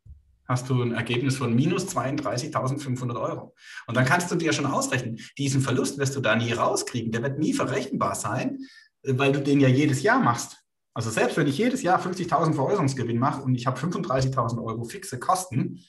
[0.49, 3.55] hast du ein Ergebnis von minus 32.500 Euro.
[3.87, 7.13] Und dann kannst du dir schon ausrechnen, diesen Verlust wirst du da nie rauskriegen.
[7.13, 8.59] Der wird nie verrechenbar sein,
[9.03, 10.59] weil du den ja jedes Jahr machst.
[10.97, 15.19] Also selbst wenn ich jedes Jahr 50.000 Veräußerungsgewinn mache und ich habe 35.000 Euro fixe
[15.19, 15.85] Kosten,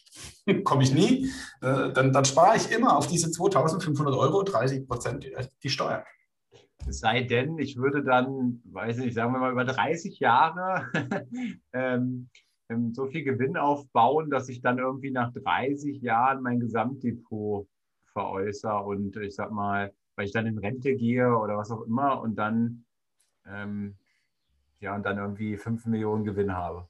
[0.66, 5.26] komme ich nie, äh, dann, dann spare ich immer auf diese 2.500 Euro 30 Prozent
[5.64, 6.04] die Steuer.
[6.86, 10.92] Es sei denn, ich würde dann, weiß nicht, sagen wir mal über 30 Jahre
[11.74, 12.30] ähm,
[12.70, 17.68] ähm, so viel Gewinn aufbauen, dass ich dann irgendwie nach 30 Jahren mein Gesamtdepot
[18.14, 22.22] veräußere und ich sag mal, weil ich dann in Rente gehe oder was auch immer
[22.22, 22.86] und dann
[23.46, 23.96] ähm,
[24.80, 26.88] ja, und dann irgendwie 5 Millionen Gewinn habe.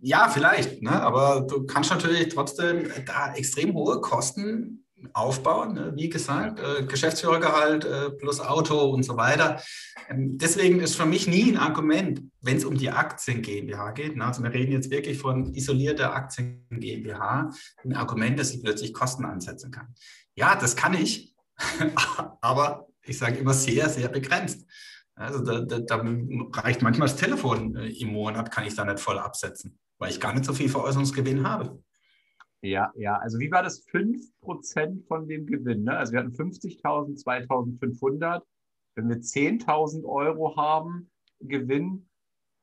[0.00, 1.02] Ja, vielleicht, ne?
[1.02, 5.74] aber du kannst natürlich trotzdem da extrem hohe Kosten aufbauen.
[5.74, 5.92] Ne?
[5.94, 9.62] Wie gesagt, äh, Geschäftsführergehalt äh, plus Auto und so weiter.
[10.08, 14.16] Ähm, deswegen ist für mich nie ein Argument, wenn es um die Aktien GmbH geht.
[14.16, 14.24] Ne?
[14.24, 17.50] Also wir reden jetzt wirklich von isolierter Aktien GmbH,
[17.84, 19.94] ein Argument, dass ich plötzlich Kosten ansetzen kann.
[20.34, 21.34] Ja, das kann ich,
[22.40, 24.66] aber ich sage immer sehr, sehr begrenzt.
[25.14, 26.04] Also da, da, da
[26.60, 30.20] reicht manchmal das Telefon äh, im Monat, kann ich da nicht voll absetzen, weil ich
[30.20, 31.82] gar nicht so viel Veräußerungsgewinn habe.
[32.60, 33.86] Ja, ja, also wie war das?
[33.86, 35.96] 5% von dem Gewinn, ne?
[35.96, 38.42] Also wir hatten 50.000, 2.500.
[38.96, 42.08] Wenn wir 10.000 Euro haben, Gewinn,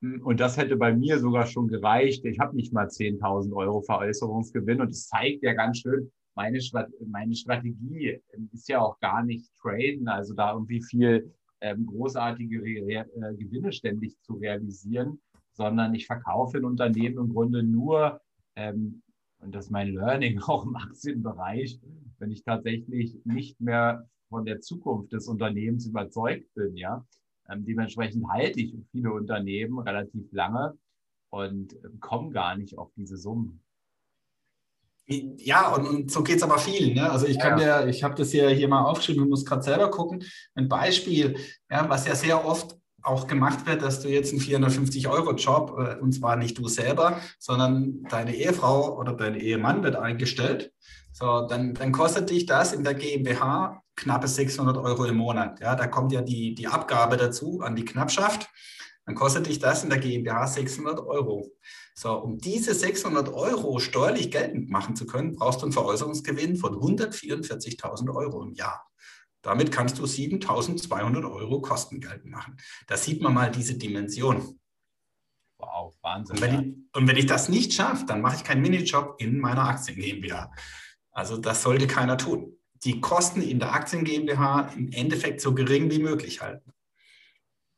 [0.02, 2.24] hm, und das hätte bei mir sogar schon gereicht.
[2.24, 6.58] Ich habe nicht mal 10.000 Euro Veräußerungsgewinn und das zeigt ja ganz schön, meine,
[7.06, 11.32] meine Strategie ähm, ist ja auch gar nicht traden, also da irgendwie viel
[11.62, 15.18] ähm, großartige Re äh, Gewinne ständig zu realisieren,
[15.52, 18.20] sondern ich verkaufe ein Unternehmen im Grunde nur,
[18.56, 19.02] ähm,
[19.46, 21.78] und das ist mein Learning auch im Aktienbereich,
[22.18, 27.06] wenn ich tatsächlich nicht mehr von der Zukunft des Unternehmens überzeugt bin, ja.
[27.48, 30.76] Ähm, dementsprechend halte ich viele Unternehmen relativ lange
[31.30, 33.62] und äh, komme gar nicht auf diese Summen.
[35.06, 36.94] Ja, und, und so geht es aber vielen.
[36.94, 37.08] Ne?
[37.08, 37.82] Also ich kann ja.
[37.82, 40.24] dir, ich habe das hier, hier mal aufgeschrieben, du musst gerade selber gucken.
[40.56, 41.36] Ein Beispiel,
[41.70, 42.76] ja, was ja sehr oft
[43.06, 48.02] auch gemacht wird, dass du jetzt einen 450-Euro-Job, äh, und zwar nicht du selber, sondern
[48.10, 50.72] deine Ehefrau oder dein Ehemann wird eingestellt.
[51.12, 55.60] So, dann, dann kostet dich das in der GmbH knappe 600 Euro im Monat.
[55.60, 58.48] Ja, da kommt ja die, die Abgabe dazu an die Knappschaft.
[59.06, 61.50] Dann kostet dich das in der GmbH 600 Euro.
[61.94, 66.74] So, um diese 600 Euro steuerlich geltend machen zu können, brauchst du einen Veräußerungsgewinn von
[66.74, 68.86] 144.000 Euro im Jahr.
[69.46, 72.56] Damit kannst du 7.200 Euro Kosten geltend machen.
[72.88, 74.58] Da sieht man mal diese Dimension.
[75.58, 76.34] Wow, Wahnsinn.
[76.34, 76.60] Und wenn, ja.
[76.62, 80.00] ich, und wenn ich das nicht schaffe, dann mache ich keinen Minijob in meiner Aktien
[80.00, 80.50] GmbH.
[81.12, 82.58] Also das sollte keiner tun.
[82.82, 86.72] Die Kosten in der Aktien GmbH im Endeffekt so gering wie möglich halten.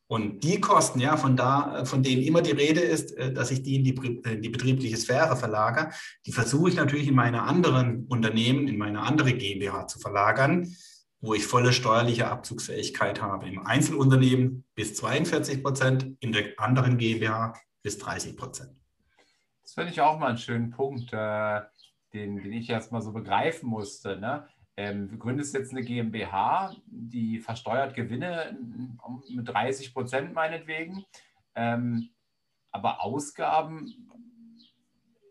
[0.07, 3.61] Und die Kosten, ja, von da, von denen immer die Rede ist, äh, dass ich
[3.61, 5.91] die in die, in die betriebliche Sphäre verlagere,
[6.25, 10.75] die versuche ich natürlich in meine anderen Unternehmen, in meine andere GmbH zu verlagern,
[11.21, 13.47] wo ich volle steuerliche Abzugsfähigkeit habe.
[13.47, 18.71] Im Einzelunternehmen bis 42 Prozent, in der anderen GmbH bis 30 Prozent.
[19.61, 21.61] Das finde ich auch mal einen schönen Punkt, äh,
[22.13, 24.17] den, den ich erst mal so begreifen musste.
[24.17, 24.47] Ne?
[24.79, 28.57] ähm, du gründest jetzt eine GmbH, die versteuert Gewinne
[29.27, 31.03] mit 30 Prozent meinetwegen,
[31.53, 32.11] ähm,
[32.71, 34.08] aber Ausgaben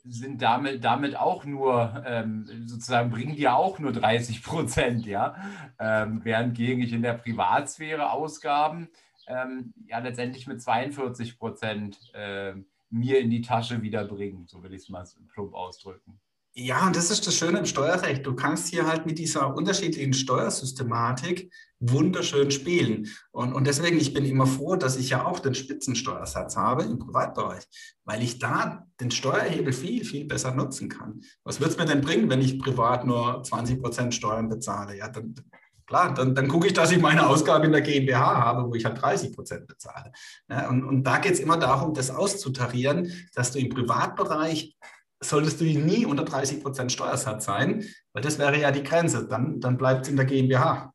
[0.08, 5.36] sind damit, damit auch nur, ähm, sozusagen bringen dir auch nur 30 Prozent, ja,
[5.78, 8.88] ähm, während gegen ich in der Privatsphäre Ausgaben
[9.26, 12.54] ähm, ja letztendlich mit 42 Prozent äh,
[12.90, 16.18] mir in die Tasche wieder bringen, so will ich es mal plump ausdrücken.
[16.60, 18.26] Ja, und das ist das Schöne im Steuerrecht.
[18.26, 23.06] Du kannst hier halt mit dieser unterschiedlichen Steuersystematik wunderschön spielen.
[23.30, 26.98] Und, und deswegen, ich bin immer froh, dass ich ja auch den Spitzensteuersatz habe im
[26.98, 27.62] Privatbereich,
[28.04, 31.20] weil ich da den Steuerhebel viel, viel besser nutzen kann.
[31.44, 34.96] Was wird es mir denn bringen, wenn ich privat nur 20 Prozent Steuern bezahle?
[34.96, 35.36] Ja, dann,
[35.86, 38.84] klar, dann, dann gucke ich, dass ich meine Ausgabe in der GmbH habe, wo ich
[38.84, 40.10] halt 30 Prozent bezahle.
[40.50, 44.76] Ja, und, und da geht es immer darum, das auszutarieren, dass du im Privatbereich
[45.20, 49.26] solltest du nie unter 30 Prozent Steuersatz sein, weil das wäre ja die Grenze.
[49.26, 50.92] Dann, dann bleibt es in der GmbH.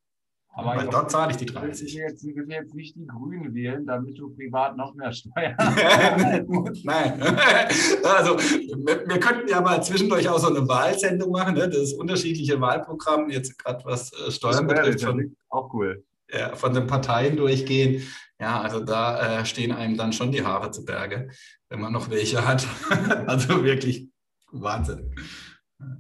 [0.56, 1.88] Aber weil dort zahle ich die 30.
[1.88, 5.56] Ich will, jetzt, jetzt nicht die Grünen wählen, damit du privat noch mehr Steuern
[6.84, 7.20] Nein.
[8.04, 11.68] Also, wir, wir, könnten ja mal zwischendurch auch so eine Wahlsendung machen, ne?
[11.68, 15.02] das unterschiedliche Wahlprogramm, jetzt gerade was äh, Steuern betrifft.
[15.02, 16.04] Von, auch cool.
[16.32, 18.04] Ja, von den Parteien durchgehen.
[18.40, 21.30] Ja, also da äh, stehen einem dann schon die Haare zu Berge,
[21.70, 22.68] wenn man noch welche hat.
[23.26, 24.13] also wirklich
[24.54, 25.14] Wahnsinn.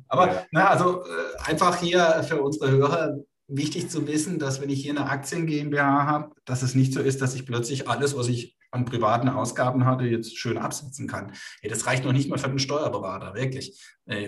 [0.08, 0.46] Aber ja.
[0.52, 4.92] na, also äh, einfach hier für unsere Hörer wichtig zu wissen, dass wenn ich hier
[4.92, 8.58] eine Aktien GmbH habe, dass es nicht so ist, dass ich plötzlich alles, was ich
[8.72, 11.34] an privaten Ausgaben hatte, jetzt schön absetzen kann.
[11.62, 13.80] Hey, das reicht noch nicht mal für den Steuerberater, wirklich.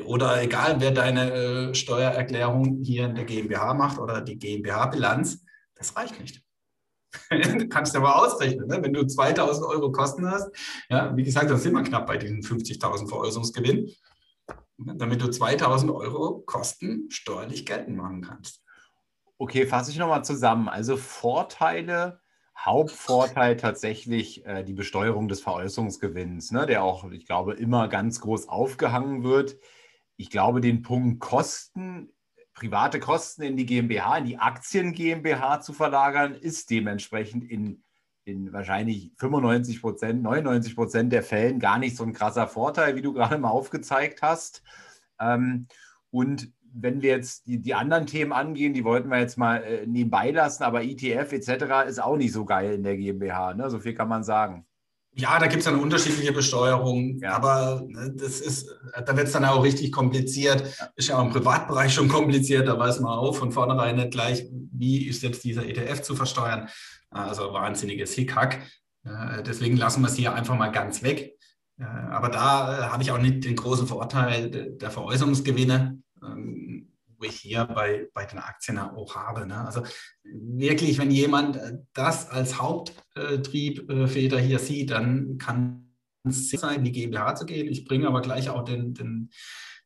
[0.06, 5.96] Oder egal, wer deine äh, Steuererklärung hier in der GmbH macht oder die GmbH-Bilanz, das
[5.96, 6.44] reicht nicht.
[7.32, 8.80] du kannst aber ausrechnen, ne?
[8.82, 10.50] wenn du 2000 Euro Kosten hast,
[10.90, 13.90] ja, wie gesagt, dann sind wir knapp bei diesen 50.000 Veräußerungsgewinn
[14.78, 18.62] damit du 2000 Euro Kosten steuerlich geltend machen kannst.
[19.38, 20.70] Okay, fasse ich nochmal zusammen.
[20.70, 22.22] Also Vorteile,
[22.58, 28.48] Hauptvorteil tatsächlich äh, die Besteuerung des Veräußerungsgewinns, ne, der auch, ich glaube, immer ganz groß
[28.48, 29.58] aufgehangen wird.
[30.18, 32.14] Ich glaube, den Punkt Kosten,
[32.54, 37.84] private Kosten in die GmbH, in die Aktien GmbH zu verlagern, ist dementsprechend in
[38.26, 43.02] in wahrscheinlich 95 Prozent, 99 Prozent der Fällen gar nicht so ein krasser Vorteil, wie
[43.02, 44.64] du gerade mal aufgezeigt hast.
[45.20, 45.68] Ähm,
[46.12, 49.86] und wenn wir jetzt die, die anderen Themen angehen, die wollten wir jetzt mal äh,
[49.86, 51.88] nebenbei lassen, aber ETF etc.
[51.88, 53.54] ist auch nicht so geil in der GmbH.
[53.54, 53.70] Ne?
[53.70, 54.66] So viel kann man sagen.
[55.18, 57.34] Ja, da gibt es eine unterschiedliche Besteuerung, ja.
[57.34, 60.62] aber ne, das ist, da wird es dann auch richtig kompliziert.
[60.78, 60.90] Ja.
[60.96, 64.46] Ist ja auch im Privatbereich schon kompliziert, da weiß man auch von vornherein nicht gleich,
[64.52, 66.68] wie ist jetzt dieser ETF zu versteuern.
[67.10, 68.62] Also wahnsinniges Hickhack.
[69.46, 71.36] Deswegen lassen wir es hier einfach mal ganz weg.
[71.78, 76.00] Aber da äh, habe ich auch nicht den großen Vorteil der Veräußerungsgewinne,
[77.26, 79.46] ich hier bei, bei den Aktien auch habe.
[79.46, 79.66] Ne?
[79.66, 79.84] Also
[80.24, 81.60] wirklich, wenn jemand
[81.94, 87.68] das als Haupttriebfeder hier sieht, dann kann es sein, in die GmbH zu gehen.
[87.68, 89.30] Ich bringe aber gleich auch den, den,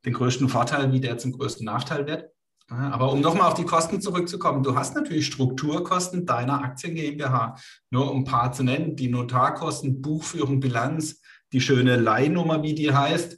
[0.05, 2.29] den größten Vorteil, wie der zum größten Nachteil wird.
[2.69, 7.55] Aber um nochmal auf die Kosten zurückzukommen, du hast natürlich Strukturkosten deiner Aktien GmbH.
[7.89, 11.19] Nur um ein paar zu nennen, die Notarkosten, Buchführung, Bilanz,
[11.51, 13.37] die schöne Leihnummer, wie die heißt,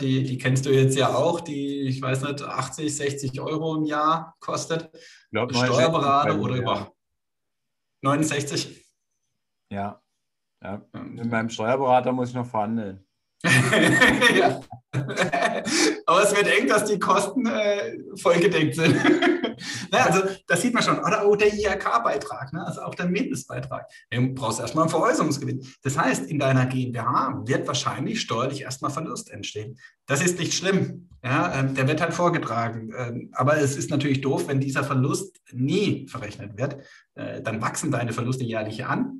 [0.00, 3.84] die, die kennst du jetzt ja auch, die, ich weiß nicht, 80, 60 Euro im
[3.84, 4.90] Jahr kostet.
[5.30, 6.62] Glaub, Steuerberater oder ja.
[6.62, 6.92] über
[8.02, 8.84] 69.
[9.70, 10.00] Ja.
[10.62, 10.82] ja.
[11.02, 13.06] Mit meinem Steuerberater muss ich noch verhandeln.
[13.44, 14.60] ja.
[16.06, 18.94] Aber es wird eng, dass die Kosten äh, vollgedeckt sind.
[19.90, 20.98] naja, also das sieht man schon.
[20.98, 22.66] Oder auch der IHK-Beitrag, ne?
[22.66, 23.86] also auch der Mindestbeitrag.
[24.10, 25.64] Du brauchst erstmal einen Veräußerungsgewinn.
[25.82, 29.78] Das heißt, in deiner GmbH wird wahrscheinlich steuerlich erstmal Verlust entstehen.
[30.06, 31.08] Das ist nicht schlimm.
[31.22, 32.92] Ja, ähm, der wird halt vorgetragen.
[32.96, 36.78] Ähm, aber es ist natürlich doof, wenn dieser Verlust nie verrechnet wird.
[37.14, 39.19] Äh, dann wachsen deine Verluste jährlich an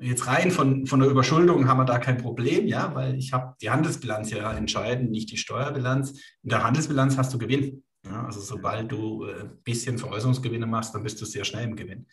[0.00, 3.54] Jetzt rein von, von der Überschuldung haben wir da kein Problem, ja, weil ich habe
[3.60, 6.12] die Handelsbilanz ja entscheidend, nicht die Steuerbilanz.
[6.42, 7.84] In der Handelsbilanz hast du Gewinn.
[8.06, 11.76] Ja, also sobald du ein äh, bisschen Veräußerungsgewinne machst, dann bist du sehr schnell im
[11.76, 12.06] Gewinn.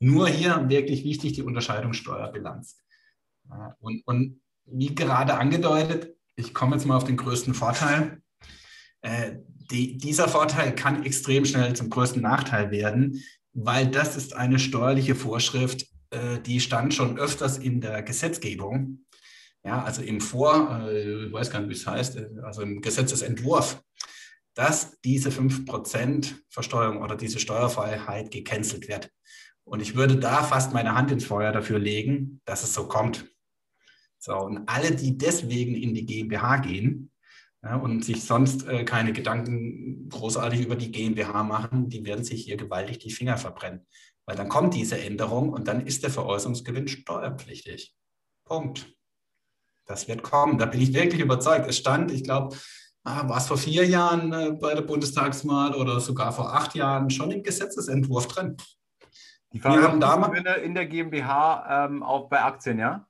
[0.00, 2.78] Nur hier wirklich wichtig die Unterscheidung Steuerbilanz.
[3.50, 8.22] Ja, und, und wie gerade angedeutet, ich komme jetzt mal auf den größten Vorteil.
[9.02, 9.36] Äh,
[9.70, 13.22] die, dieser Vorteil kann extrem schnell zum größten Nachteil werden,
[13.52, 19.04] weil das ist eine steuerliche Vorschrift, äh, die stand schon öfters in der Gesetzgebung.
[19.64, 22.80] Ja, also im Vor, äh, ich weiß gar nicht, wie es heißt, äh, also im
[22.80, 23.82] Gesetzesentwurf,
[24.54, 29.10] dass diese 5% Versteuerung oder diese Steuerfreiheit gecancelt wird.
[29.64, 33.26] Und ich würde da fast meine Hand ins Feuer dafür legen, dass es so kommt.
[34.18, 37.10] So, und alle, die deswegen in die GmbH gehen
[37.62, 42.44] ja, und sich sonst äh, keine Gedanken großartig über die GmbH machen, die werden sich
[42.44, 43.86] hier gewaltig die Finger verbrennen.
[44.26, 47.94] Weil dann kommt diese Änderung und dann ist der Veräußerungsgewinn steuerpflichtig.
[48.44, 48.90] Punkt.
[49.86, 50.58] Das wird kommen.
[50.58, 51.68] Da bin ich wirklich überzeugt.
[51.68, 52.56] Es stand, ich glaube,
[53.04, 57.10] ah, war es vor vier Jahren äh, bei der Bundestagswahl oder sogar vor acht Jahren
[57.10, 58.56] schon im Gesetzesentwurf drin.
[59.52, 63.06] Die Vermögensgewinne in der GmbH ähm, auch bei Aktien, ja?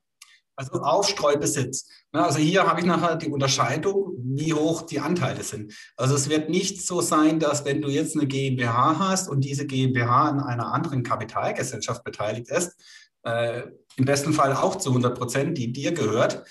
[0.56, 1.88] Also Aufstreubesitz.
[2.12, 5.74] Also hier habe ich nachher die Unterscheidung, wie hoch die Anteile sind.
[5.96, 9.66] Also es wird nicht so sein, dass wenn du jetzt eine GmbH hast und diese
[9.66, 12.80] GmbH an einer anderen Kapitalgesellschaft beteiligt ist,
[13.24, 13.62] äh,
[13.96, 16.44] im besten Fall auch zu 100 Prozent, die dir gehört,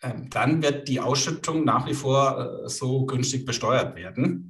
[0.00, 4.49] äh, dann wird die Ausschüttung nach wie vor äh, so günstig besteuert werden.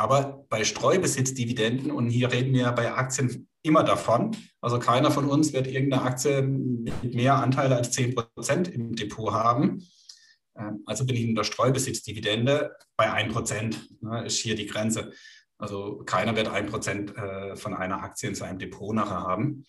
[0.00, 5.52] Aber bei Streubesitzdividenden, und hier reden wir bei Aktien immer davon, also keiner von uns
[5.52, 9.86] wird irgendeine Aktie mit mehr Anteile als 10 Prozent im Depot haben.
[10.56, 15.12] Ähm, also bin ich in der Streubesitzdividende bei 1 Prozent, ne, ist hier die Grenze.
[15.58, 19.66] Also keiner wird 1 Prozent äh, von einer Aktie in seinem Depot nachher haben.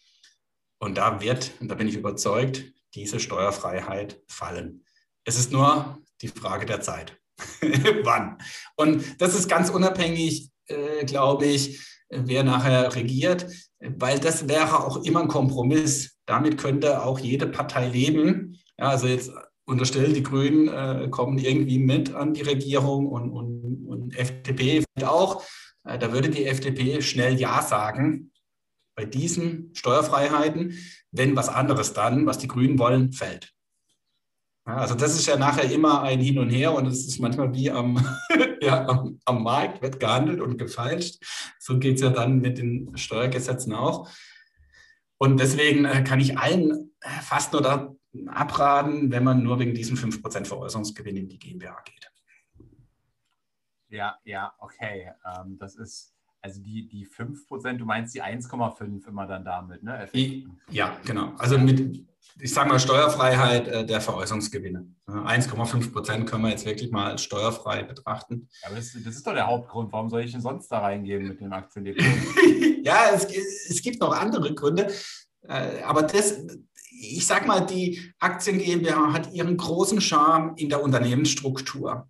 [0.80, 2.64] Und da wird, und da bin ich überzeugt,
[2.96, 4.86] diese Steuerfreiheit fallen.
[5.26, 7.21] Es ist nur die Frage der Zeit.
[8.04, 8.38] Wann?
[8.76, 11.80] Und das ist ganz unabhängig, äh, glaube ich,
[12.10, 13.48] wer nachher regiert,
[13.80, 16.18] weil das wäre auch immer ein Kompromiss.
[16.26, 18.60] Damit könnte auch jede Partei leben.
[18.78, 19.32] Ja, also jetzt
[19.66, 25.44] unterstellen, die Grünen äh, kommen irgendwie mit an die Regierung und, und, und FDP auch.
[25.84, 28.32] Äh, da würde die FDP schnell Ja sagen
[28.96, 30.78] bei diesen Steuerfreiheiten,
[31.12, 33.54] wenn was anderes dann, was die Grünen wollen, fällt.
[34.64, 37.72] Also das ist ja nachher immer ein Hin und Her und es ist manchmal wie
[37.72, 37.98] am,
[38.62, 41.24] ja, am, am, Markt, wird gehandelt und gefeilscht.
[41.60, 44.10] So geht es ja dann mit den Steuergesetzen auch.
[45.18, 47.96] Und deswegen äh, kann ich allen äh, fast nur da
[48.28, 52.12] abraten, wenn man nur wegen diesen 5% Veräußerungsgewinn in die GmbH geht.
[53.90, 55.12] Ja, ja, okay.
[55.26, 60.10] Ähm, das ist, also die, die 5%, du meinst die 1,5 immer dann damit, ne?
[60.70, 61.34] Ja, genau.
[61.38, 62.06] Also mit,
[62.40, 64.86] ich sage mal, Steuerfreiheit äh, der Veräußerungsgewinne.
[65.08, 68.48] 1,5 Prozent können wir jetzt wirklich mal als steuerfrei betrachten.
[68.64, 69.92] Aber das, das, ist doch der Hauptgrund.
[69.92, 72.04] Warum soll ich denn sonst da reingehen mit dem Aktiendepot?
[72.84, 74.88] ja, es, es, gibt noch andere Gründe.
[75.48, 76.40] Äh, aber das,
[76.92, 82.08] ich sage mal, die Aktien GmbH hat ihren großen Charme in der Unternehmensstruktur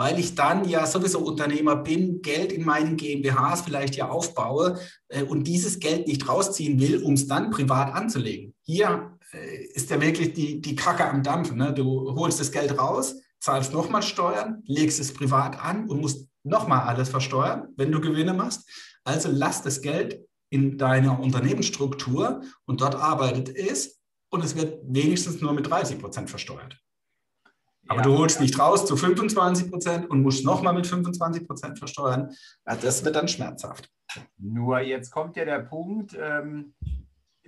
[0.00, 4.78] weil ich dann ja sowieso Unternehmer bin, Geld in meinen GmbHs vielleicht ja aufbaue
[5.08, 8.54] äh, und dieses Geld nicht rausziehen will, um es dann privat anzulegen.
[8.70, 11.58] Hier äh, ist ja wirklich die, die Kacke am Dampfen.
[11.58, 11.74] Ne?
[11.74, 16.82] Du holst das Geld raus, zahlst nochmal Steuern, legst es privat an und musst nochmal
[16.82, 18.70] alles versteuern, wenn du Gewinne machst.
[19.02, 24.00] Also lass das Geld in deiner Unternehmensstruktur und dort arbeitet es
[24.30, 26.78] und es wird wenigstens nur mit 30 Prozent versteuert.
[27.88, 28.04] Aber ja.
[28.04, 32.30] du holst nicht raus zu 25 Prozent und musst nochmal mit 25 Prozent versteuern.
[32.64, 33.90] Das wird dann schmerzhaft.
[34.38, 36.74] Nur jetzt kommt ja der Punkt, ähm,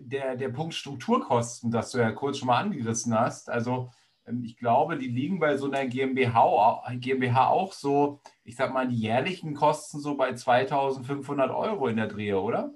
[0.09, 3.51] der, der Punkt Strukturkosten, das du ja kurz schon mal angerissen hast.
[3.51, 3.91] Also
[4.27, 8.89] ähm, ich glaube, die liegen bei so einer GmbH, GmbH auch so, ich sag mal,
[8.89, 12.73] die jährlichen Kosten so bei 2500 Euro in der Drehe, oder?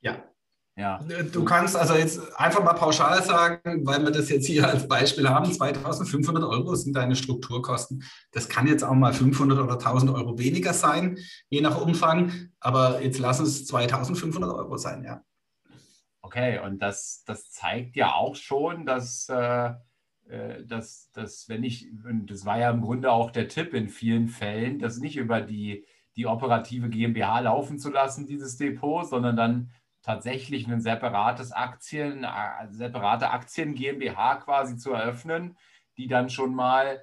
[0.00, 0.22] Ja,
[0.76, 1.00] ja.
[1.32, 5.28] Du kannst also jetzt einfach mal pauschal sagen, weil wir das jetzt hier als Beispiel
[5.28, 8.02] haben, 2500 Euro sind deine Strukturkosten.
[8.32, 11.18] Das kann jetzt auch mal 500 oder 1000 Euro weniger sein,
[11.50, 15.22] je nach Umfang, aber jetzt lassen es 2500 Euro sein, ja.
[16.22, 19.72] Okay, und das, das zeigt ja auch schon, dass, äh,
[20.28, 23.88] äh dass, dass, wenn ich, und das war ja im Grunde auch der Tipp in
[23.88, 25.84] vielen Fällen, das nicht über die,
[26.16, 29.70] die operative GmbH laufen zu lassen, dieses Depot, sondern dann
[30.02, 35.56] tatsächlich ein separates Aktien, äh, separate Aktien GmbH quasi zu eröffnen,
[35.96, 37.02] die dann schon mal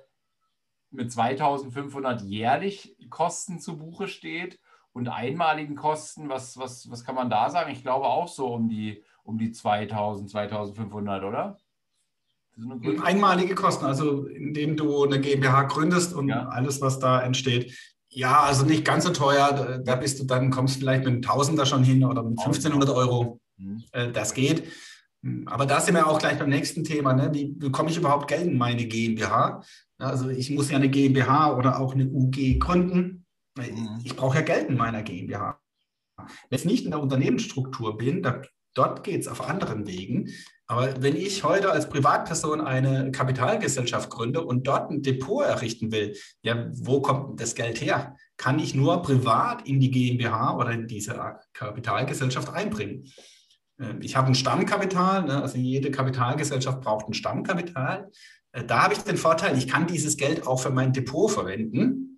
[0.92, 4.60] mit 2500 jährlich Kosten zu Buche steht
[4.92, 7.72] und einmaligen Kosten, was, was, was kann man da sagen?
[7.72, 11.58] Ich glaube auch so um die, um die 2000, 2500, oder?
[13.04, 16.50] Einmalige Kosten, also indem du eine GmbH gründest und ja.
[16.50, 17.74] alles, was da entsteht,
[18.10, 19.82] ja, also nicht ganz so teuer.
[19.86, 23.40] Da bist du dann, kommst vielleicht mit einem Tausender schon hin oder mit 1500 Euro.
[23.58, 23.84] Mhm.
[23.92, 24.64] Äh, das geht.
[25.46, 27.14] Aber da sind wir auch gleich beim nächsten Thema.
[27.14, 27.30] Ne?
[27.34, 29.62] Wie bekomme ich überhaupt Geld in meine GmbH?
[29.98, 33.26] Also ich muss ja eine GmbH oder auch eine UG gründen.
[33.58, 34.00] Mhm.
[34.04, 35.60] Ich brauche ja Geld in meiner GmbH.
[36.50, 38.42] Wenn ich nicht in der Unternehmensstruktur bin, da,
[38.74, 40.30] dort geht es auf anderen Wegen.
[40.68, 46.16] Aber wenn ich heute als Privatperson eine Kapitalgesellschaft gründe und dort ein Depot errichten will,
[46.44, 48.16] ja, wo kommt das Geld her?
[48.38, 53.12] Kann ich nur privat in die GmbH oder in diese Kapitalgesellschaft einbringen.
[53.80, 55.42] Ähm, ich habe ein Stammkapital, ne?
[55.42, 58.12] also jede Kapitalgesellschaft braucht ein Stammkapital.
[58.52, 62.09] Äh, da habe ich den Vorteil, ich kann dieses Geld auch für mein Depot verwenden.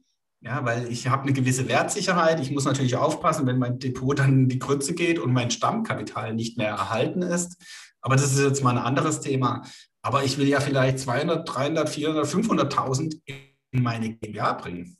[0.43, 2.39] Ja, weil ich habe eine gewisse Wertsicherheit.
[2.39, 6.33] Ich muss natürlich aufpassen, wenn mein Depot dann in die Grütze geht und mein Stammkapital
[6.33, 7.57] nicht mehr erhalten ist.
[8.01, 9.61] Aber das ist jetzt mal ein anderes Thema.
[10.01, 14.97] Aber ich will ja vielleicht 200, 300, 400, 500.000 in meine GmbH bringen.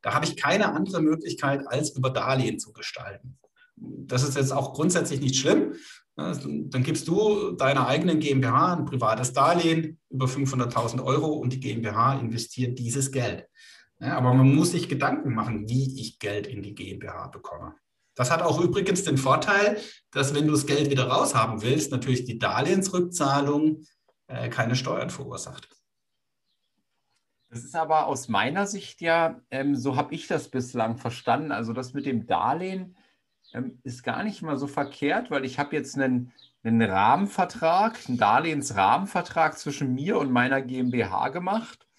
[0.00, 3.38] Da habe ich keine andere Möglichkeit, als über Darlehen zu gestalten.
[3.76, 5.74] Das ist jetzt auch grundsätzlich nicht schlimm.
[6.16, 12.18] Dann gibst du deiner eigenen GmbH ein privates Darlehen über 500.000 Euro und die GmbH
[12.18, 13.46] investiert dieses Geld.
[14.00, 17.74] Ja, aber man muss sich Gedanken machen, wie ich Geld in die GmbH bekomme.
[18.14, 19.78] Das hat auch übrigens den Vorteil,
[20.10, 23.84] dass wenn du das Geld wieder raushaben willst, natürlich die Darlehensrückzahlung
[24.26, 25.68] äh, keine Steuern verursacht.
[27.50, 31.52] Das ist aber aus meiner Sicht ja, ähm, so habe ich das bislang verstanden.
[31.52, 32.96] Also das mit dem Darlehen
[33.52, 36.32] ähm, ist gar nicht mal so verkehrt, weil ich habe jetzt einen,
[36.62, 41.89] einen Rahmenvertrag, einen Darlehensrahmenvertrag zwischen mir und meiner GmbH gemacht.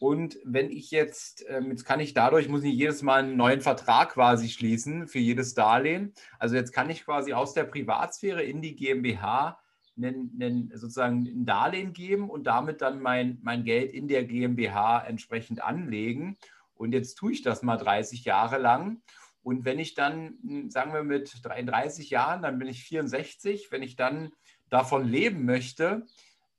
[0.00, 3.60] Und wenn ich jetzt, ähm, jetzt kann ich dadurch, muss ich jedes Mal einen neuen
[3.60, 6.14] Vertrag quasi schließen für jedes Darlehen.
[6.38, 9.60] Also jetzt kann ich quasi aus der Privatsphäre in die GmbH
[9.98, 15.00] einen, einen, sozusagen ein Darlehen geben und damit dann mein, mein Geld in der GmbH
[15.00, 16.38] entsprechend anlegen.
[16.72, 19.02] Und jetzt tue ich das mal 30 Jahre lang.
[19.42, 23.82] Und wenn ich dann, hm, sagen wir mit 33 Jahren, dann bin ich 64, wenn
[23.82, 24.32] ich dann
[24.70, 26.06] davon leben möchte,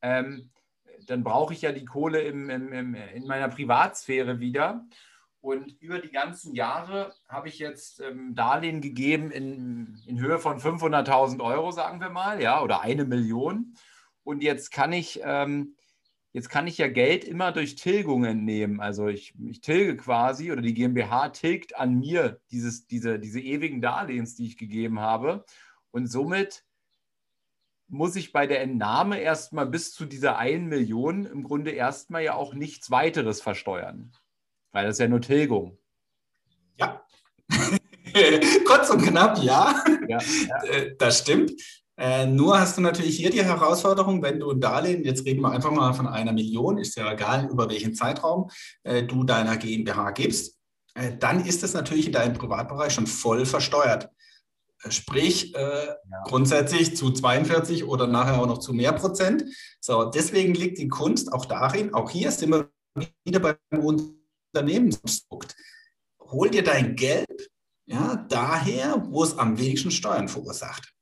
[0.04, 0.52] ähm,
[1.10, 4.86] dann brauche ich ja die Kohle im, im, im, in meiner Privatsphäre wieder.
[5.42, 10.60] Und über die ganzen Jahre habe ich jetzt ähm, Darlehen gegeben in, in Höhe von
[10.60, 13.74] 500.000 Euro, sagen wir mal, ja, oder eine Million.
[14.24, 15.76] Und jetzt kann ich, ähm,
[16.32, 18.80] jetzt kann ich ja Geld immer durch Tilgungen nehmen.
[18.82, 23.82] Also ich, ich tilge quasi oder die GmbH tilgt an mir dieses, diese, diese ewigen
[23.82, 25.44] Darlehens, die ich gegeben habe.
[25.90, 26.64] Und somit
[27.92, 32.36] muss ich bei der Entnahme erstmal bis zu dieser 1 Million im Grunde erstmal ja
[32.36, 34.14] auch nichts weiteres versteuern.
[34.72, 35.78] Weil das ist ja nur Tilgung.
[36.78, 37.06] Ja.
[38.66, 39.84] Kurz und knapp, ja.
[40.08, 40.64] ja, ja.
[40.64, 41.52] Äh, das stimmt.
[41.98, 45.52] Äh, nur hast du natürlich hier die Herausforderung, wenn du ein Darlehen, jetzt reden wir
[45.52, 48.50] einfach mal von einer Million, ist ja egal, über welchen Zeitraum
[48.84, 50.58] äh, du deiner GmbH gibst,
[50.96, 54.10] äh, dann ist das natürlich in deinem Privatbereich schon voll versteuert.
[54.90, 55.96] Sprich, äh, ja.
[56.26, 59.46] grundsätzlich zu 42 oder nachher auch noch zu mehr Prozent.
[59.80, 62.70] So, deswegen liegt die Kunst auch darin, auch hier sind wir
[63.24, 63.58] wieder beim
[64.54, 65.56] Unternehmenskonstrukt.
[66.20, 67.52] Hol dir dein Geld
[67.86, 70.94] ja, daher, wo es am wenigsten Steuern verursacht.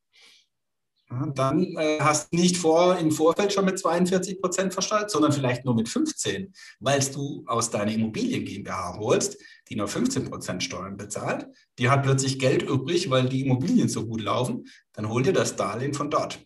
[1.11, 5.31] Ja, dann äh, hast du nicht vor, im Vorfeld schon mit 42 Prozent versteuert, sondern
[5.31, 9.37] vielleicht nur mit 15, weil du aus deiner Immobilien GmbH holst
[9.69, 11.47] die nur 15 Prozent Steuern bezahlt,
[11.77, 15.55] die hat plötzlich Geld übrig, weil die Immobilien so gut laufen, dann hol dir das
[15.55, 16.39] Darlehen von dort.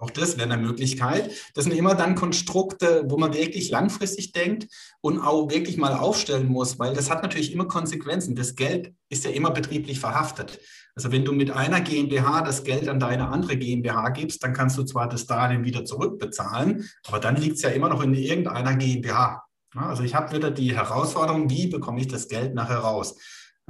[0.00, 1.30] Auch das wäre eine Möglichkeit.
[1.54, 4.66] Das sind immer dann Konstrukte, wo man wirklich langfristig denkt
[5.02, 8.34] und auch wirklich mal aufstellen muss, weil das hat natürlich immer Konsequenzen.
[8.34, 10.58] Das Geld ist ja immer betrieblich verhaftet.
[10.94, 14.78] Also wenn du mit einer GmbH das Geld an deine andere GmbH gibst, dann kannst
[14.78, 18.74] du zwar das Darlehen wieder zurückbezahlen, aber dann liegt es ja immer noch in irgendeiner
[18.76, 19.44] GmbH.
[19.74, 23.16] Also ich habe wieder die Herausforderung, wie bekomme ich das Geld nachher raus?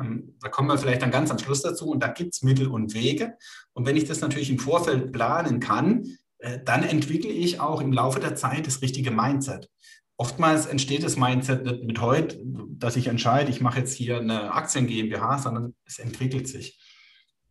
[0.01, 2.69] Ähm, da kommen wir vielleicht dann ganz am Schluss dazu und da gibt es Mittel
[2.69, 3.37] und Wege.
[3.73, 6.05] Und wenn ich das natürlich im Vorfeld planen kann,
[6.39, 9.69] äh, dann entwickle ich auch im Laufe der Zeit das richtige Mindset.
[10.17, 14.53] Oftmals entsteht das Mindset nicht mit heute, dass ich entscheide, ich mache jetzt hier eine
[14.53, 16.79] Aktien GmbH, sondern es entwickelt sich.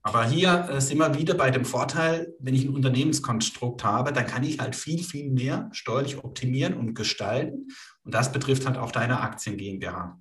[0.02, 4.26] Aber hier äh, sind wir wieder bei dem Vorteil, wenn ich ein Unternehmenskonstrukt habe, dann
[4.26, 7.68] kann ich halt viel, viel mehr steuerlich optimieren und gestalten.
[8.10, 10.20] Und das betrifft halt auch deine Aktien GmbH.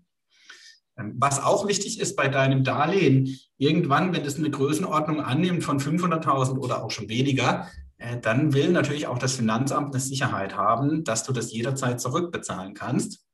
[0.98, 5.80] Ähm, was auch wichtig ist bei deinem Darlehen, irgendwann, wenn es eine Größenordnung annimmt von
[5.80, 7.66] 500.000 oder auch schon weniger,
[7.96, 12.74] äh, dann will natürlich auch das Finanzamt eine Sicherheit haben, dass du das jederzeit zurückbezahlen
[12.74, 13.24] kannst.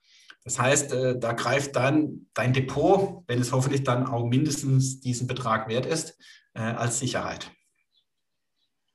[0.44, 5.26] Das heißt, äh, da greift dann dein Depot, wenn es hoffentlich dann auch mindestens diesen
[5.26, 6.16] Betrag wert ist,
[6.54, 7.50] äh, als Sicherheit.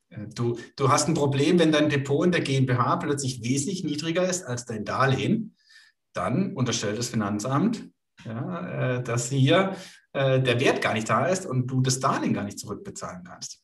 [0.09, 4.27] Äh, du, du hast ein Problem, wenn dein Depot in der GmbH plötzlich wesentlich niedriger
[4.27, 5.55] ist als dein Darlehen,
[6.13, 7.89] dann unterstellt das Finanzamt,
[8.25, 9.75] ja, dass hier
[10.11, 13.63] der Wert gar nicht da ist und du das Darlehen gar nicht zurückbezahlen kannst.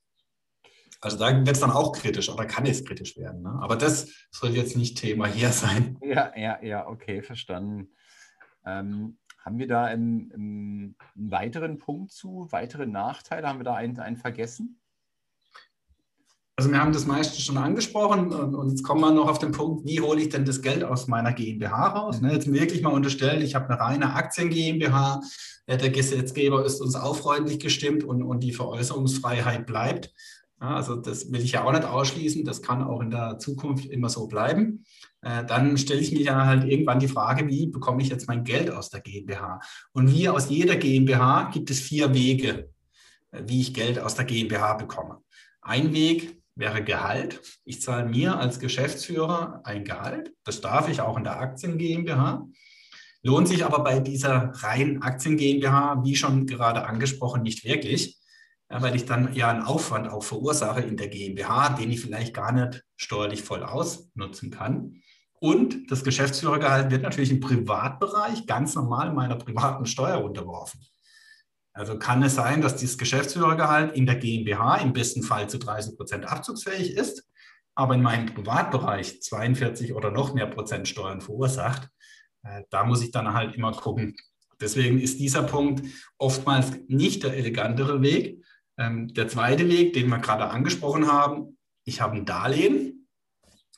[1.06, 3.44] Also da wird es dann auch kritisch oder kann es kritisch werden.
[3.44, 3.60] Ne?
[3.62, 6.00] Aber das soll jetzt nicht Thema hier sein.
[6.02, 7.90] Ja, ja, ja, okay, verstanden.
[8.66, 13.48] Ähm, haben wir da einen, einen, weiteren Punkt zu, weitere Nachteile?
[13.48, 14.82] Haben wir da einen, einen vergessen?
[16.58, 19.86] Also wir haben das meiste schon angesprochen und, jetzt kommen wir noch auf den Punkt,
[19.86, 22.22] wie hole ich denn das Geld aus meiner GmbH raus?
[22.22, 25.22] Ne, jetzt wirklich mal unterstellen, ich habe eine reine Aktien GmbH,
[25.68, 30.14] der Gesetzgeber ist uns auch freundlich gestimmt und, und die Veräußerungsfreiheit bleibt.
[30.60, 34.08] also das will ich ja auch nicht ausschließen, das kann auch in der Zukunft immer
[34.08, 34.86] so bleiben.
[35.26, 38.44] Äh, dann stelle ich mir ja halt irgendwann die Frage, wie bekomme ich jetzt mein
[38.44, 39.60] Geld aus der GmbH?
[39.92, 42.70] Und wie aus jeder GmbH gibt es vier Wege,
[43.32, 45.18] äh, wie ich Geld aus der GmbH bekomme.
[45.62, 47.42] Ein Weg wäre Gehalt.
[47.66, 50.34] Ich zahle mir als Geschäftsführer ein Gehalt.
[50.44, 52.48] Das darf ich auch in der Aktien GmbH.
[53.22, 58.20] Lohnt sich aber bei dieser reinen Aktien GmbH, wie schon gerade angesprochen, nicht wirklich,
[58.70, 62.52] weil ich dann ja einen Aufwand auch verursache in der GmbH, den ich vielleicht gar
[62.52, 65.02] nicht steuerlich voll ausnutzen kann.
[65.40, 70.80] Und das Geschäftsführergehalt wird natürlich im Privatbereich ganz normal meiner privaten Steuer unterworfen.
[71.76, 75.98] Also kann es sein, dass dieses Geschäftsführergehalt in der GmbH im besten Fall zu 30
[75.98, 77.28] Prozent abzugsfähig ist,
[77.76, 81.90] aber in meinem Privatbereich 42 oder noch mehr Prozent Steuern verursacht.
[82.44, 84.16] Äh, da muss ich dann halt immer gucken.
[84.62, 85.86] Deswegen ist dieser Punkt
[86.18, 88.42] oftmals nicht der elegantere Weg.
[88.78, 93.10] Ähm, der zweite Weg, den wir gerade angesprochen haben, ich habe ein Darlehen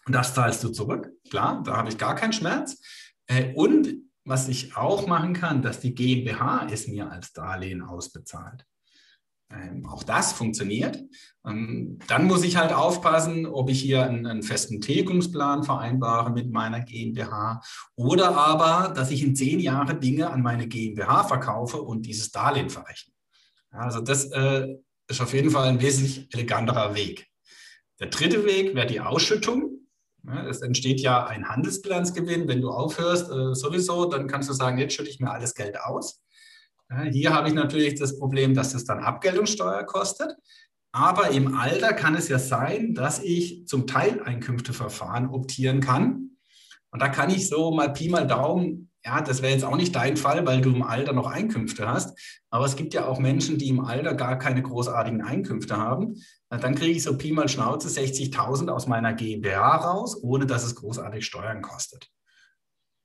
[0.06, 1.10] und das zahlst du zurück.
[1.32, 2.80] Klar, da habe ich gar keinen Schmerz.
[3.26, 8.66] Äh, und was ich auch machen kann, dass die GmbH es mir als Darlehen ausbezahlt.
[9.50, 11.02] Ähm, auch das funktioniert.
[11.46, 16.52] Ähm, dann muss ich halt aufpassen, ob ich hier einen, einen, festen Tilgungsplan vereinbare mit
[16.52, 17.62] meiner GmbH
[17.96, 22.70] oder aber, dass ich in zehn Jahren Dinge an meine GmbH verkaufe und dieses Darlehen
[22.70, 23.14] verrechne.
[23.72, 24.76] Also das äh,
[25.08, 27.28] ist auf jeden Fall ein wesentlich eleganterer Weg.
[28.02, 29.87] Der dritte Weg wäre die Ausschüttung.
[30.50, 32.48] Es entsteht ja ein Handelsbilanzgewinn.
[32.48, 35.80] Wenn du aufhörst, äh, sowieso, dann kannst du sagen, jetzt schütte ich mir alles Geld
[35.80, 36.22] aus.
[37.12, 40.38] Hier habe ich natürlich das Problem, dass es dann Abgeltungssteuer kostet.
[40.94, 46.38] Aber im Alter kann es ja sein, dass ich zum Teileinkünfteverfahren optieren kann.
[46.92, 49.96] Und da kann ich so mal Pi mal Daumen, ja, das wäre jetzt auch nicht
[49.96, 52.18] dein Fall, weil du im Alter noch Einkünfte hast.
[52.50, 56.16] Aber es gibt ja auch Menschen, die im Alter gar keine großartigen Einkünfte haben.
[56.50, 60.76] Dann kriege ich so Pi mal Schnauze 60.000 aus meiner GmbH raus, ohne dass es
[60.76, 62.10] großartig Steuern kostet.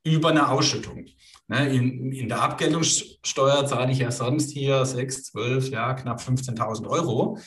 [0.04, 1.06] Über eine Ausschüttung.
[1.46, 6.88] Ne, in, in der Abgeltungssteuer zahle ich ja sonst hier 6, 12, ja, knapp 15.000
[6.88, 7.38] Euro.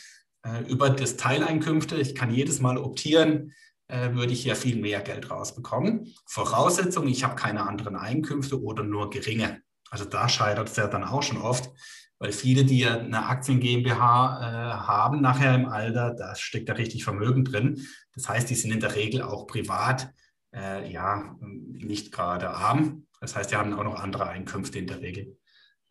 [0.43, 3.51] Äh, über das Teileinkünfte, ich kann jedes Mal optieren,
[3.88, 6.14] äh, würde ich ja viel mehr Geld rausbekommen.
[6.26, 9.62] Voraussetzung, ich habe keine anderen Einkünfte oder nur geringe.
[9.90, 11.70] Also da scheitert es ja dann auch schon oft,
[12.18, 17.04] weil viele, die eine Aktien GmbH äh, haben nachher im Alter, da steckt da richtig
[17.04, 17.86] Vermögen drin.
[18.14, 20.10] Das heißt, die sind in der Regel auch privat
[20.54, 23.08] äh, ja nicht gerade arm.
[23.20, 25.38] Das heißt, die haben auch noch andere Einkünfte in der Regel.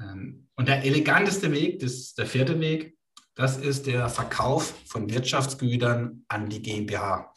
[0.00, 2.96] Ähm, und der eleganteste Weg, das der vierte Weg,
[3.34, 7.33] das ist der Verkauf von Wirtschaftsgütern an die GmbH.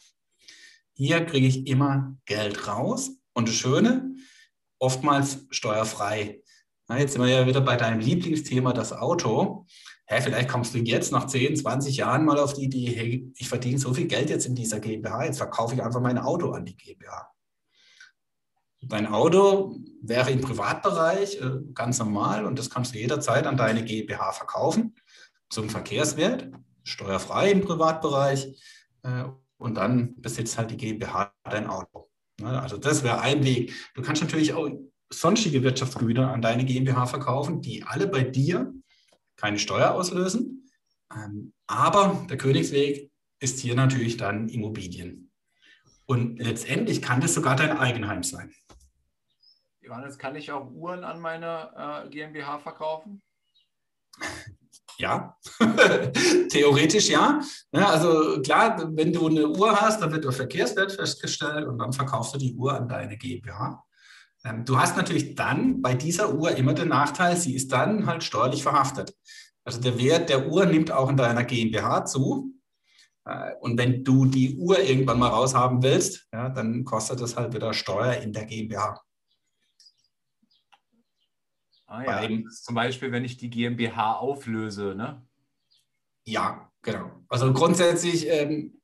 [1.00, 4.16] Hier kriege ich immer Geld raus und das Schöne,
[4.80, 6.42] oftmals steuerfrei.
[6.88, 9.64] Na, jetzt sind wir ja wieder bei deinem Lieblingsthema, das Auto.
[10.06, 13.48] Hä, vielleicht kommst du jetzt nach 10, 20 Jahren mal auf die Idee, hey, ich
[13.48, 16.64] verdiene so viel Geld jetzt in dieser GmbH, jetzt verkaufe ich einfach mein Auto an
[16.64, 17.30] die GmbH.
[18.80, 23.84] Dein Auto wäre im Privatbereich äh, ganz normal und das kannst du jederzeit an deine
[23.84, 24.96] GmbH verkaufen
[25.48, 26.50] zum Verkehrswert,
[26.82, 28.48] steuerfrei im Privatbereich
[29.04, 29.26] äh,
[29.58, 32.08] und dann besitzt halt die GmbH dein Auto.
[32.40, 33.72] Ne, also das wäre ein Weg.
[33.94, 34.70] Du kannst natürlich auch
[35.10, 38.72] sonstige Wirtschaftsgüter an deine GmbH verkaufen, die alle bei dir
[39.36, 40.70] keine Steuer auslösen.
[41.14, 45.30] Ähm, aber der Königsweg ist hier natürlich dann Immobilien.
[46.06, 48.52] Und letztendlich kann das sogar dein Eigenheim sein.
[49.80, 53.22] Johannes, kann ich auch Uhren an meine äh, GmbH verkaufen?
[54.98, 55.36] Ja,
[56.50, 57.40] theoretisch ja.
[57.72, 57.88] ja.
[57.88, 62.34] Also klar, wenn du eine Uhr hast, dann wird der Verkehrswert festgestellt und dann verkaufst
[62.34, 63.84] du die Uhr an deine GmbH.
[64.44, 68.24] Ähm, du hast natürlich dann bei dieser Uhr immer den Nachteil, sie ist dann halt
[68.24, 69.14] steuerlich verhaftet.
[69.64, 72.54] Also der Wert der Uhr nimmt auch in deiner GmbH zu.
[73.24, 77.54] Äh, und wenn du die Uhr irgendwann mal raushaben willst, ja, dann kostet das halt
[77.54, 79.00] wieder Steuer in der GmbH.
[81.88, 85.22] Ah ja, Beim, zum Beispiel, wenn ich die GmbH auflöse, ne?
[86.26, 87.10] Ja, genau.
[87.30, 88.78] Also grundsätzlich ähm,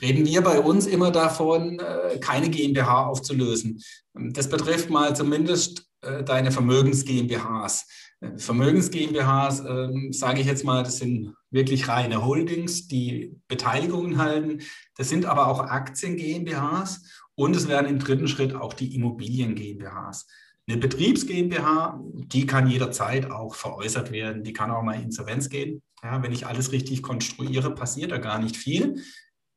[0.00, 3.82] reden wir bei uns immer davon, äh, keine GmbH aufzulösen.
[4.12, 7.86] Das betrifft mal zumindest äh, deine Vermögens-GmbHs.
[8.20, 14.60] Äh, Vermögens-GmbHs, äh, sage ich jetzt mal, das sind wirklich reine Holdings, die Beteiligungen halten.
[14.96, 17.02] Das sind aber auch Aktien-GmbHs
[17.34, 20.26] und es werden im dritten Schritt auch die Immobilien-GmbHs.
[20.72, 25.82] Eine Betriebs GmbH, die kann jederzeit auch veräußert werden, die kann auch mal Insolvenz gehen.
[26.02, 29.02] Ja, wenn ich alles richtig konstruiere, passiert da gar nicht viel.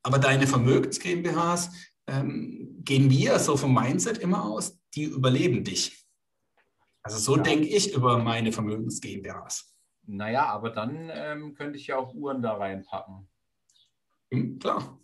[0.03, 1.72] Aber deine Vermögens GmbHs
[2.07, 6.05] ähm, gehen wir so vom Mindset immer aus, die überleben dich.
[7.01, 7.43] Also so ja.
[7.43, 9.74] denke ich über meine Vermögens GmbHs.
[10.07, 13.30] Naja, aber dann ähm, könnte ich ja auch Uhren da reinpacken.
[14.32, 14.99] Hm, klar.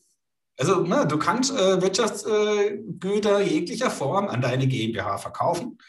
[0.61, 5.79] Also ne, du kannst äh, Wirtschaftsgüter jeglicher Form an deine GmbH verkaufen.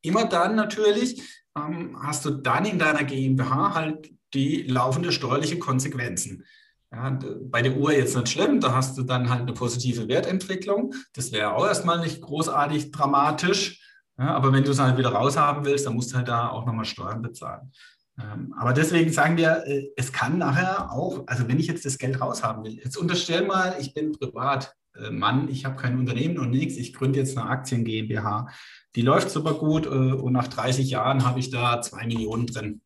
[0.00, 1.20] Immer dann natürlich
[1.58, 6.44] ähm, hast du dann in deiner GmbH halt die laufende steuerliche Konsequenzen.
[6.92, 7.18] Ja,
[7.50, 10.94] bei der Uhr jetzt nicht schlimm, da hast du dann halt eine positive Wertentwicklung.
[11.14, 13.80] Das wäre auch erstmal nicht großartig dramatisch.
[14.18, 16.64] Ja, aber wenn du es halt wieder raushaben willst, dann musst du halt da auch
[16.64, 17.72] nochmal Steuern bezahlen.
[18.20, 21.98] Ähm, aber deswegen sagen wir, äh, es kann nachher auch, also wenn ich jetzt das
[21.98, 26.76] Geld raushaben will, jetzt unterstell mal, ich bin Privatmann, ich habe kein Unternehmen und nichts,
[26.76, 28.48] ich gründe jetzt eine Aktien GmbH.
[28.94, 32.82] Die läuft super gut äh, und nach 30 Jahren habe ich da zwei Millionen drin.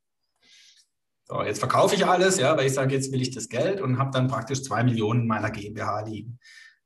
[1.29, 3.99] So, jetzt verkaufe ich alles, ja, weil ich sage, jetzt will ich das Geld und
[3.99, 6.39] habe dann praktisch zwei Millionen in meiner GmbH liegen.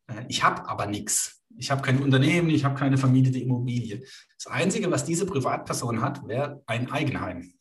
[0.06, 1.42] Äh, ich habe aber nichts.
[1.58, 4.02] Ich habe kein Unternehmen, ich habe keine vermietete Immobilie.
[4.42, 7.52] Das Einzige, was diese Privatperson hat, wäre ein Eigenheim.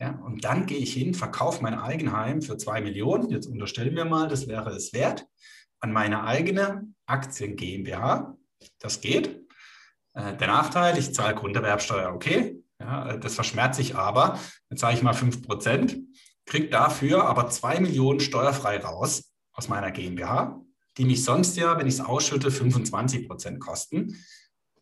[0.00, 3.30] Ja, und dann gehe ich hin, verkaufe mein Eigenheim für zwei Millionen.
[3.30, 5.26] Jetzt unterstellen wir mal, das wäre es wert,
[5.80, 8.36] an meine eigene Aktien GmbH.
[8.78, 9.40] Das geht.
[10.14, 12.62] Äh, der Nachteil, ich zahle Grunderwerbsteuer, okay.
[12.80, 14.38] Ja, das verschmerzt sich aber.
[14.70, 16.00] Jetzt sage ich mal 5%,
[16.46, 20.60] kriege dafür aber zwei Millionen steuerfrei raus aus meiner GmbH,
[20.96, 24.16] die mich sonst ja, wenn ich es ausschütte, 25% kosten.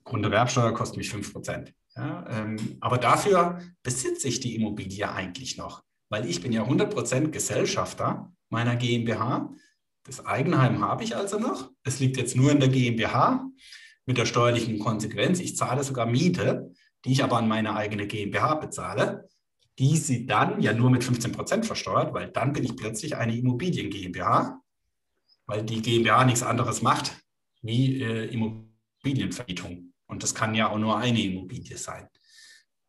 [0.06, 1.72] Grunderwerbsteuer kostet mich 5%.
[1.96, 7.28] Ja, ähm, aber dafür besitze ich die Immobilie eigentlich noch, weil ich bin ja 100%
[7.28, 9.52] Gesellschafter meiner GmbH.
[10.04, 11.70] Das Eigenheim habe ich also noch.
[11.82, 13.46] Es liegt jetzt nur in der GmbH
[14.04, 15.40] mit der steuerlichen Konsequenz.
[15.40, 16.72] Ich zahle sogar Miete,
[17.04, 19.28] die ich aber an meine eigene GmbH bezahle.
[19.78, 23.90] Die sie dann ja nur mit 15% versteuert, weil dann bin ich plötzlich eine Immobilien
[23.90, 24.62] GmbH,
[25.46, 27.12] weil die GmbH nichts anderes macht
[27.62, 29.85] wie äh, Immobilienvermietung.
[30.06, 32.08] Und das kann ja auch nur eine Immobilie sein.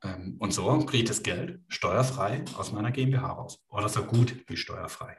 [0.04, 3.64] Ähm, und so kriege ich das Geld steuerfrei aus meiner GmbH raus.
[3.70, 5.18] Oder so gut wie steuerfrei.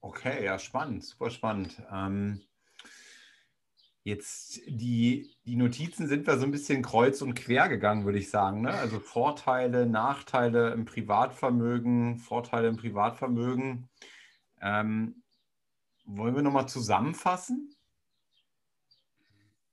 [0.00, 1.80] Okay, ja, spannend, super spannend.
[1.92, 2.40] Ähm,
[4.02, 8.30] jetzt die, die Notizen sind wir so ein bisschen kreuz und quer gegangen, würde ich
[8.30, 8.62] sagen.
[8.62, 8.72] Ne?
[8.72, 13.88] Also Vorteile, Nachteile im Privatvermögen, Vorteile im Privatvermögen.
[14.60, 15.22] Ähm,
[16.04, 17.76] wollen wir nochmal zusammenfassen?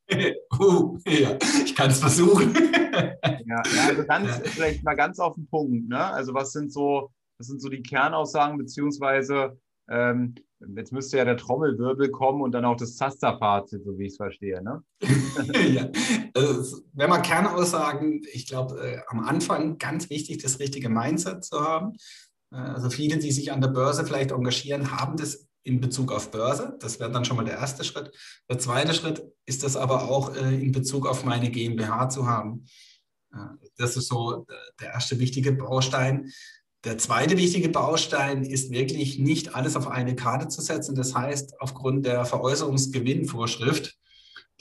[0.59, 2.53] uh, ja, ich kann es versuchen.
[3.45, 5.89] ja, also ganz, vielleicht mal ganz auf den Punkt.
[5.89, 6.03] Ne?
[6.03, 9.57] Also was sind so, was sind so die Kernaussagen, beziehungsweise
[9.89, 10.35] ähm,
[10.75, 14.17] jetzt müsste ja der Trommelwirbel kommen und dann auch das Zasterfazit, so wie ich es
[14.17, 14.61] verstehe.
[14.61, 14.83] Ne?
[15.73, 15.89] ja.
[16.33, 21.59] Also, wenn man Kernaussagen, ich glaube, äh, am Anfang ganz wichtig, das richtige Mindset zu
[21.59, 21.93] haben.
[22.51, 26.31] Äh, also viele, die sich an der Börse vielleicht engagieren, haben das in Bezug auf
[26.31, 26.77] Börse.
[26.79, 28.11] Das wäre dann schon mal der erste Schritt.
[28.49, 32.65] Der zweite Schritt ist das aber auch äh, in Bezug auf meine GmbH zu haben.
[33.77, 34.47] das ist so
[34.79, 36.31] der erste wichtige Baustein.
[36.85, 40.95] Der zweite wichtige Baustein ist wirklich nicht alles auf eine Karte zu setzen.
[40.95, 43.97] Das heißt, aufgrund der Veräußerungsgewinnvorschrift,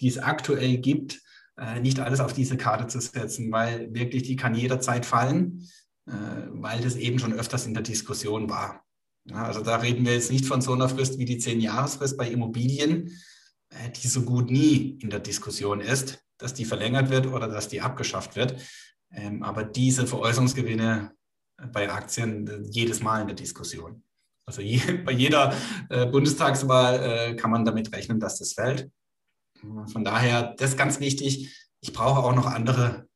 [0.00, 1.20] die es aktuell gibt,
[1.56, 5.68] äh, nicht alles auf diese Karte zu setzen, weil wirklich die kann jederzeit fallen,
[6.06, 6.12] äh,
[6.50, 8.84] weil das eben schon öfters in der Diskussion war.
[9.32, 13.08] Also da reden wir jetzt nicht von so einer Frist wie die Zehn-Jahres-Frist bei Immobilien,
[13.08, 13.10] äh,
[14.02, 17.80] die so gut nie in der Diskussion ist, dass die verlängert wird oder dass die
[17.80, 18.56] abgeschafft wird.
[19.12, 21.12] Ähm, aber diese Veräußerungsgewinne
[21.72, 24.02] bei Aktien äh, jedes Mal in der Diskussion.
[24.46, 25.54] Also je, bei jeder
[25.90, 28.90] äh, Bundestagswahl kann man damit rechnen, dass das fällt.
[29.60, 31.68] Von daher, das ist ganz wichtig.
[31.80, 33.08] Ich brauche auch noch andere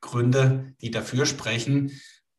[0.00, 1.92] Gründe, die dafür sprechen.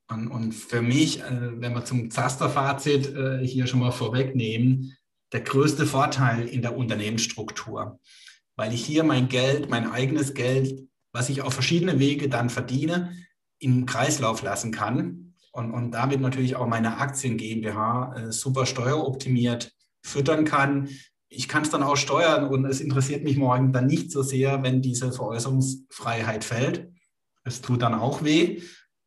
[0.07, 4.95] Und, und für mich, äh, wenn wir zum Zaster-Fazit äh, hier schon mal vorwegnehmen,
[5.36, 8.00] der größte Vorteil in der Unternehmensstruktur,
[8.56, 13.12] weil ich hier mein Geld, mein eigenes Geld, was ich auf verschiedene Wege dann verdiene,
[13.60, 19.74] im Kreislauf lassen kann und, und damit natürlich auch meine Aktien GmbH äh, super steueroptimiert
[20.02, 20.88] füttern kann.
[21.28, 24.64] Ich kann es dann auch steuern und es interessiert mich morgen dann nicht so sehr,
[24.64, 26.94] wenn diese Veräußerungsfreiheit fällt.
[27.44, 28.62] Es tut dann auch weh,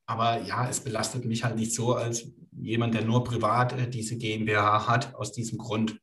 [0.04, 4.18] aber ja, es belastet mich halt nicht so als jemand, der nur privat äh, diese
[4.18, 5.98] GmbH hat, aus diesem Grund.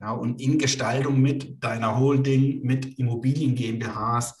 [0.00, 4.38] Ja, und in Gestaltung mit deiner Holding, mit Immobilien GmbHs,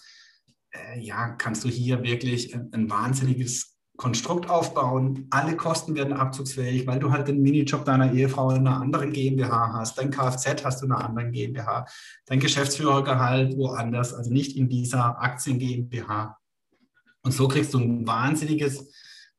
[0.70, 6.86] äh, ja, kannst du hier wirklich ein, ein wahnsinniges Konstrukt aufbauen, alle Kosten werden abzugsfähig,
[6.86, 10.82] weil du halt den Minijob deiner Ehefrau in einer anderen GmbH hast, dein Kfz hast
[10.82, 11.86] du in einer anderen GmbH,
[12.26, 16.36] dein Geschäftsführergehalt woanders, also nicht in dieser Aktien GmbH.
[17.22, 18.92] Und so kriegst du ein wahnsinniges,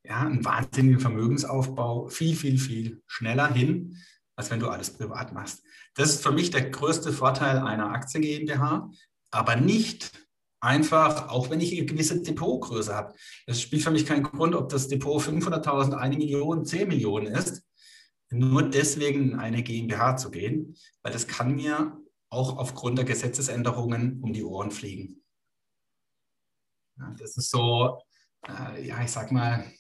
[0.03, 3.95] ja, einen wahnsinnigen Vermögensaufbau viel, viel, viel schneller hin,
[4.35, 5.63] als wenn du alles privat machst.
[5.97, 8.91] Das ist für mich der größte Vorteil einer Aktien GmbH,
[9.31, 10.11] aber nicht
[10.59, 13.15] einfach, auch wenn ich eine gewisse Depotgröße habe.
[13.47, 17.63] Es spielt für mich keinen Grund, ob das Depot 500.000, eine Million, 10 Millionen ist,
[18.29, 21.97] nur deswegen in eine GmbH zu gehen, weil das kann mir
[22.29, 25.23] auch aufgrund der Gesetzesänderungen um die Ohren fliegen.
[26.99, 28.01] Ja, das ist so,
[28.47, 29.71] äh, ja, ich sag mal,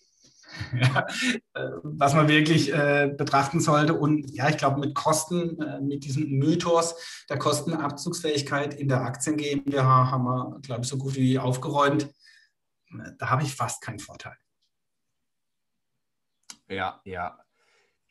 [0.79, 1.07] ja,
[1.53, 3.93] äh, was man wirklich äh, betrachten sollte.
[3.93, 6.95] Und ja, ich glaube, mit Kosten, äh, mit diesem Mythos
[7.29, 12.09] der Kostenabzugsfähigkeit in der Aktien GmbH haben wir, glaube ich, so gut wie aufgeräumt.
[13.17, 14.37] Da habe ich fast keinen Vorteil.
[16.69, 17.37] Ja, ja.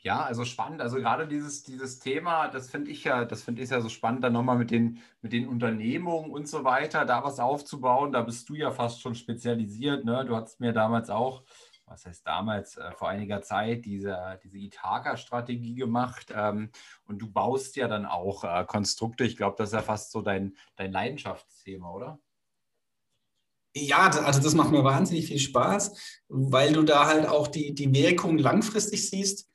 [0.07, 0.81] Ja, also spannend.
[0.81, 4.23] Also gerade dieses, dieses Thema, das finde ich ja, das finde ich ja so spannend,
[4.23, 8.13] dann nochmal mit den, mit den Unternehmungen und so weiter, da was aufzubauen.
[8.13, 10.05] Da bist du ja fast schon spezialisiert.
[10.05, 10.25] Ne?
[10.25, 11.43] Du hast mir damals auch
[11.87, 16.33] was heißt damals, äh, vor einiger Zeit diese, diese Ithaka-Strategie gemacht.
[16.35, 16.71] Ähm,
[17.05, 19.25] und du baust ja dann auch äh, Konstrukte.
[19.25, 22.19] Ich glaube, das ist ja fast so dein, dein Leidenschaftsthema, oder?
[23.75, 27.93] Ja, also das macht mir wahnsinnig viel Spaß, weil du da halt auch die, die
[27.93, 29.51] Wirkung langfristig siehst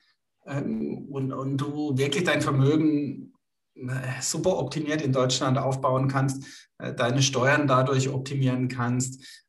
[0.45, 3.33] ähm, und, und du wirklich dein Vermögen
[3.75, 9.47] äh, super optimiert in Deutschland aufbauen kannst, äh, deine Steuern dadurch optimieren kannst.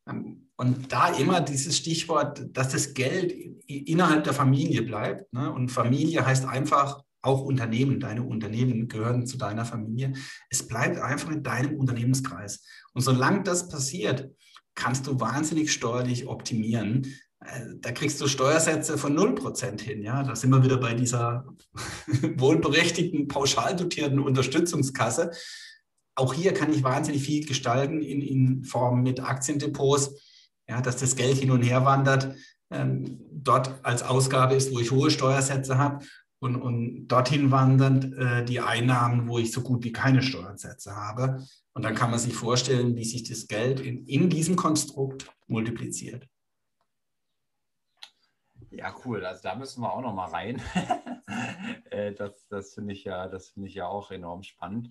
[0.55, 3.33] Und da immer dieses Stichwort, dass das Geld
[3.67, 5.31] innerhalb der Familie bleibt.
[5.33, 5.51] Ne?
[5.51, 7.99] Und Familie heißt einfach auch Unternehmen.
[7.99, 10.13] Deine Unternehmen gehören zu deiner Familie.
[10.49, 12.63] Es bleibt einfach in deinem Unternehmenskreis.
[12.93, 14.29] Und solange das passiert,
[14.75, 17.07] kannst du wahnsinnig steuerlich optimieren.
[17.39, 20.03] Äh, da kriegst du Steuersätze von 0% hin.
[20.03, 20.21] Ja?
[20.21, 21.45] Da sind wir wieder bei dieser
[22.37, 25.31] wohlberechtigten, pauschal dotierten Unterstützungskasse.
[26.15, 30.13] Auch hier kann ich wahnsinnig viel gestalten in, in Form mit Aktiendepots
[30.73, 32.35] ja, dass das Geld hin und her wandert,
[32.71, 36.03] ähm, dort als Ausgabe ist, wo ich hohe Steuersätze habe
[36.39, 41.45] und, und dorthin wandern äh, die Einnahmen, wo ich so gut wie keine Steuersätze habe.
[41.73, 46.27] Und dann kann man sich vorstellen, wie sich das Geld in, in diesem Konstrukt multipliziert.
[48.71, 49.23] Ja, cool.
[49.23, 50.61] Also da müssen wir auch noch mal rein.
[51.89, 54.89] Äh, das das finde ich, ja, find ich ja auch enorm spannend.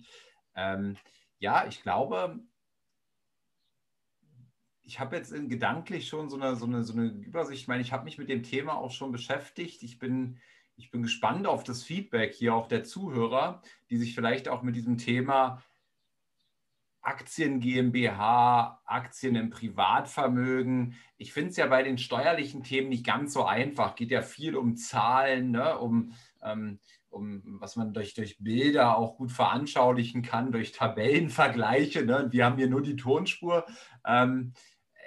[0.55, 0.97] Ähm,
[1.39, 2.39] ja, ich glaube,
[4.83, 7.61] ich habe jetzt gedanklich schon so eine, so, eine, so eine Übersicht.
[7.61, 9.81] Ich meine, ich habe mich mit dem Thema auch schon beschäftigt.
[9.83, 10.37] Ich bin,
[10.75, 14.75] ich bin gespannt auf das Feedback hier auch der Zuhörer, die sich vielleicht auch mit
[14.75, 15.63] diesem Thema
[17.01, 20.95] Aktien GmbH, Aktien im Privatvermögen.
[21.17, 23.95] Ich finde es ja bei den steuerlichen Themen nicht ganz so einfach.
[23.95, 25.77] Geht ja viel um Zahlen, ne?
[25.77, 26.79] um, ähm,
[27.09, 32.05] um was man durch, durch Bilder auch gut veranschaulichen kann, durch Tabellenvergleiche.
[32.05, 32.27] Ne?
[32.31, 33.65] Wir haben hier nur die Tonspur.
[34.05, 34.53] Ähm,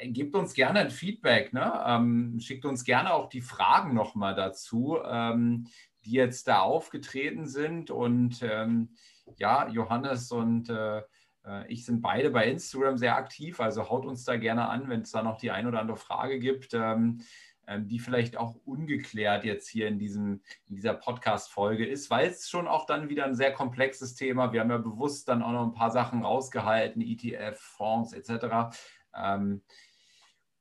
[0.02, 1.52] gebt uns gerne ein Feedback.
[1.52, 1.84] Ne?
[1.86, 5.68] Ähm, schickt uns gerne auch die Fragen nochmal dazu, ähm,
[6.04, 7.90] die jetzt da aufgetreten sind.
[7.90, 8.90] Und ähm,
[9.38, 11.02] ja, Johannes und äh,
[11.46, 13.60] äh, ich sind beide bei Instagram sehr aktiv.
[13.60, 16.38] Also haut uns da gerne an, wenn es da noch die ein oder andere Frage
[16.38, 17.20] gibt, ähm,
[17.66, 22.48] ähm, die vielleicht auch ungeklärt jetzt hier in, diesem, in dieser Podcast-Folge ist, weil es
[22.48, 24.52] schon auch dann wieder ein sehr komplexes Thema.
[24.52, 28.76] Wir haben ja bewusst dann auch noch ein paar Sachen rausgehalten, ETF, Fonds etc.
[29.14, 29.62] Ähm,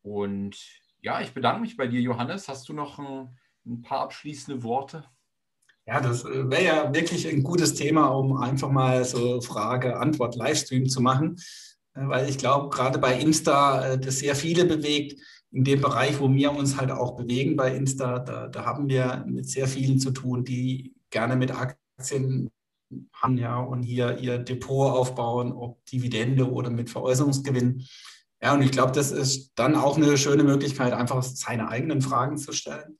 [0.05, 0.55] und
[1.01, 2.47] ja, ich bedanke mich bei dir, Johannes.
[2.47, 3.35] Hast du noch ein,
[3.65, 5.03] ein paar abschließende Worte?
[5.87, 11.01] Ja, das äh, wäre ja wirklich ein gutes Thema, um einfach mal so Frage-Antwort-Livestream zu
[11.01, 11.37] machen,
[11.95, 15.19] äh, weil ich glaube, gerade bei Insta äh, das sehr viele bewegt.
[15.51, 19.23] In dem Bereich, wo wir uns halt auch bewegen bei Insta, da, da haben wir
[19.27, 22.51] mit sehr vielen zu tun, die gerne mit Aktien
[23.13, 27.85] haben ja, und hier ihr Depot aufbauen, ob Dividende oder mit Veräußerungsgewinn.
[28.45, 32.37] Ja, und ich glaube, das ist dann auch eine schöne Möglichkeit, einfach seine eigenen Fragen
[32.37, 32.95] zu stellen.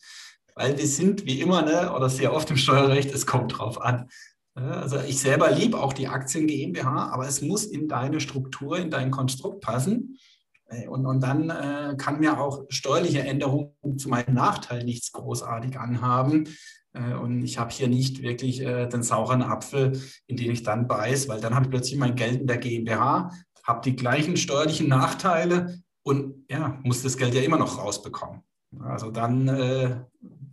[0.55, 4.09] Weil wir sind wie immer, ne, oder sehr oft im Steuerrecht, es kommt drauf an.
[4.55, 8.89] Also ich selber liebe auch die Aktien GmbH, aber es muss in deine Struktur, in
[8.89, 10.17] dein Konstrukt passen.
[10.65, 15.77] Äh, und, und dann äh, kann mir auch steuerliche Änderungen zu meinem Nachteil nichts großartig
[15.79, 16.49] anhaben.
[16.93, 20.87] Äh, und ich habe hier nicht wirklich äh, den sauren Apfel, in den ich dann
[20.87, 23.29] beiß, weil dann habe ich plötzlich mein Geld in der GmbH,
[23.66, 28.43] habe die gleichen steuerlichen Nachteile und ja, muss das Geld ja immer noch rausbekommen.
[28.80, 30.01] Also dann äh,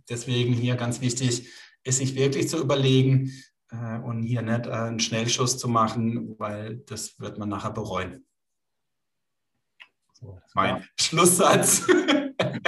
[0.09, 1.49] deswegen hier ganz wichtig,
[1.83, 3.31] es sich wirklich zu überlegen
[3.69, 8.25] äh, und hier nicht äh, einen Schnellschuss zu machen, weil das wird man nachher bereuen.
[10.13, 11.85] So, mein Schlusssatz.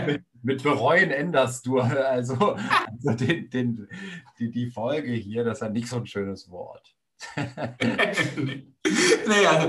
[0.05, 3.87] mit, mit, Bereuen änderst du also, also den, den,
[4.37, 6.94] die, die Folge hier, das ist ja nicht so ein schönes Wort.
[9.27, 9.67] nee, also,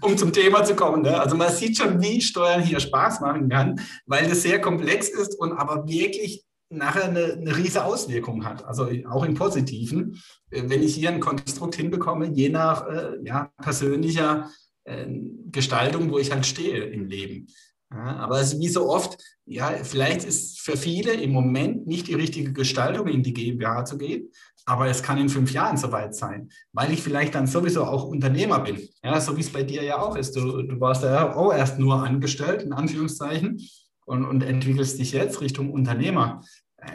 [0.00, 1.20] um zum Thema zu kommen, ne?
[1.20, 5.38] also man sieht schon, wie Steuern hier Spaß machen kann, weil das sehr komplex ist
[5.38, 10.94] und aber wirklich nachher eine, eine riesige Auswirkung hat, also auch im Positiven, wenn ich
[10.94, 14.50] hier ein Konstrukt hinbekomme, je nach äh, ja, persönlicher
[14.84, 15.06] äh,
[15.50, 17.46] Gestaltung, wo ich halt stehe im Leben.
[17.92, 22.08] Ja, aber es ist wie so oft, ja, vielleicht ist für viele im Moment nicht
[22.08, 24.30] die richtige Gestaltung, in die GmbH zu gehen,
[24.64, 28.60] aber es kann in fünf Jahren soweit sein, weil ich vielleicht dann sowieso auch Unternehmer
[28.60, 28.88] bin.
[29.02, 30.36] Ja, so wie es bei dir ja auch ist.
[30.36, 33.60] Du, du warst ja auch erst nur angestellt, in Anführungszeichen,
[34.04, 36.42] und, und entwickelst dich jetzt Richtung Unternehmer.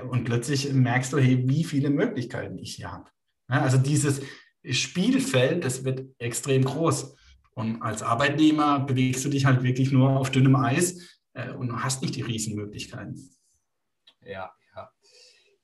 [0.10, 3.10] Und plötzlich merkst du, hey, wie viele Möglichkeiten ich hier habe.
[3.50, 4.22] Ja, also dieses
[4.70, 7.16] Spielfeld, das wird extrem groß.
[7.54, 12.02] Und als Arbeitnehmer bewegst du dich halt wirklich nur auf dünnem Eis äh, und hast
[12.02, 13.18] nicht die Riesenmöglichkeiten.
[14.26, 14.52] Ja,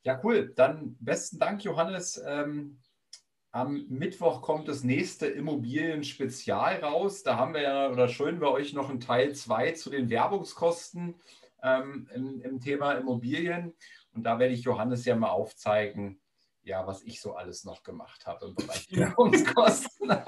[0.03, 0.53] ja, cool.
[0.55, 2.21] Dann besten Dank, Johannes.
[2.25, 2.79] Ähm,
[3.51, 7.23] am Mittwoch kommt das nächste Immobilien-Spezial raus.
[7.23, 11.15] Da haben wir ja oder schön wir euch noch einen Teil 2 zu den Werbungskosten
[11.61, 13.73] ähm, im, im, Thema Immobilien.
[14.13, 16.19] Und da werde ich Johannes ja mal aufzeigen,
[16.63, 20.09] ja, was ich so alles noch gemacht habe im Bereich Werbungskosten.
[20.09, 20.23] ja,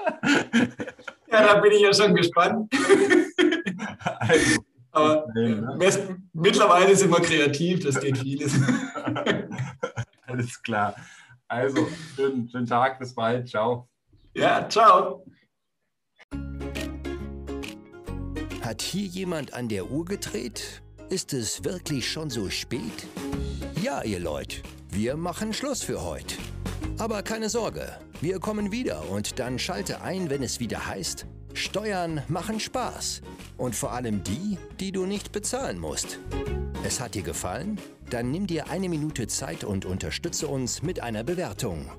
[1.28, 2.72] da bin ich ja schon gespannt.
[4.20, 4.60] also,
[4.96, 6.18] aber ne?
[6.32, 8.54] mittlerweile sind wir kreativ, das geht vieles.
[10.26, 10.96] Alles klar.
[11.48, 13.48] Also, schönen, schönen Tag, bis bald.
[13.48, 13.88] Ciao.
[14.34, 15.24] Ja, ciao.
[18.62, 20.82] Hat hier jemand an der Uhr gedreht?
[21.08, 23.06] Ist es wirklich schon so spät?
[23.80, 26.34] Ja, ihr Leute, wir machen Schluss für heute.
[26.98, 31.26] Aber keine Sorge, wir kommen wieder und dann schalte ein, wenn es wieder heißt,
[31.56, 33.22] Steuern machen Spaß.
[33.56, 36.18] Und vor allem die, die du nicht bezahlen musst.
[36.84, 37.80] Es hat dir gefallen?
[38.10, 41.90] Dann nimm dir eine Minute Zeit und unterstütze uns mit einer Bewertung.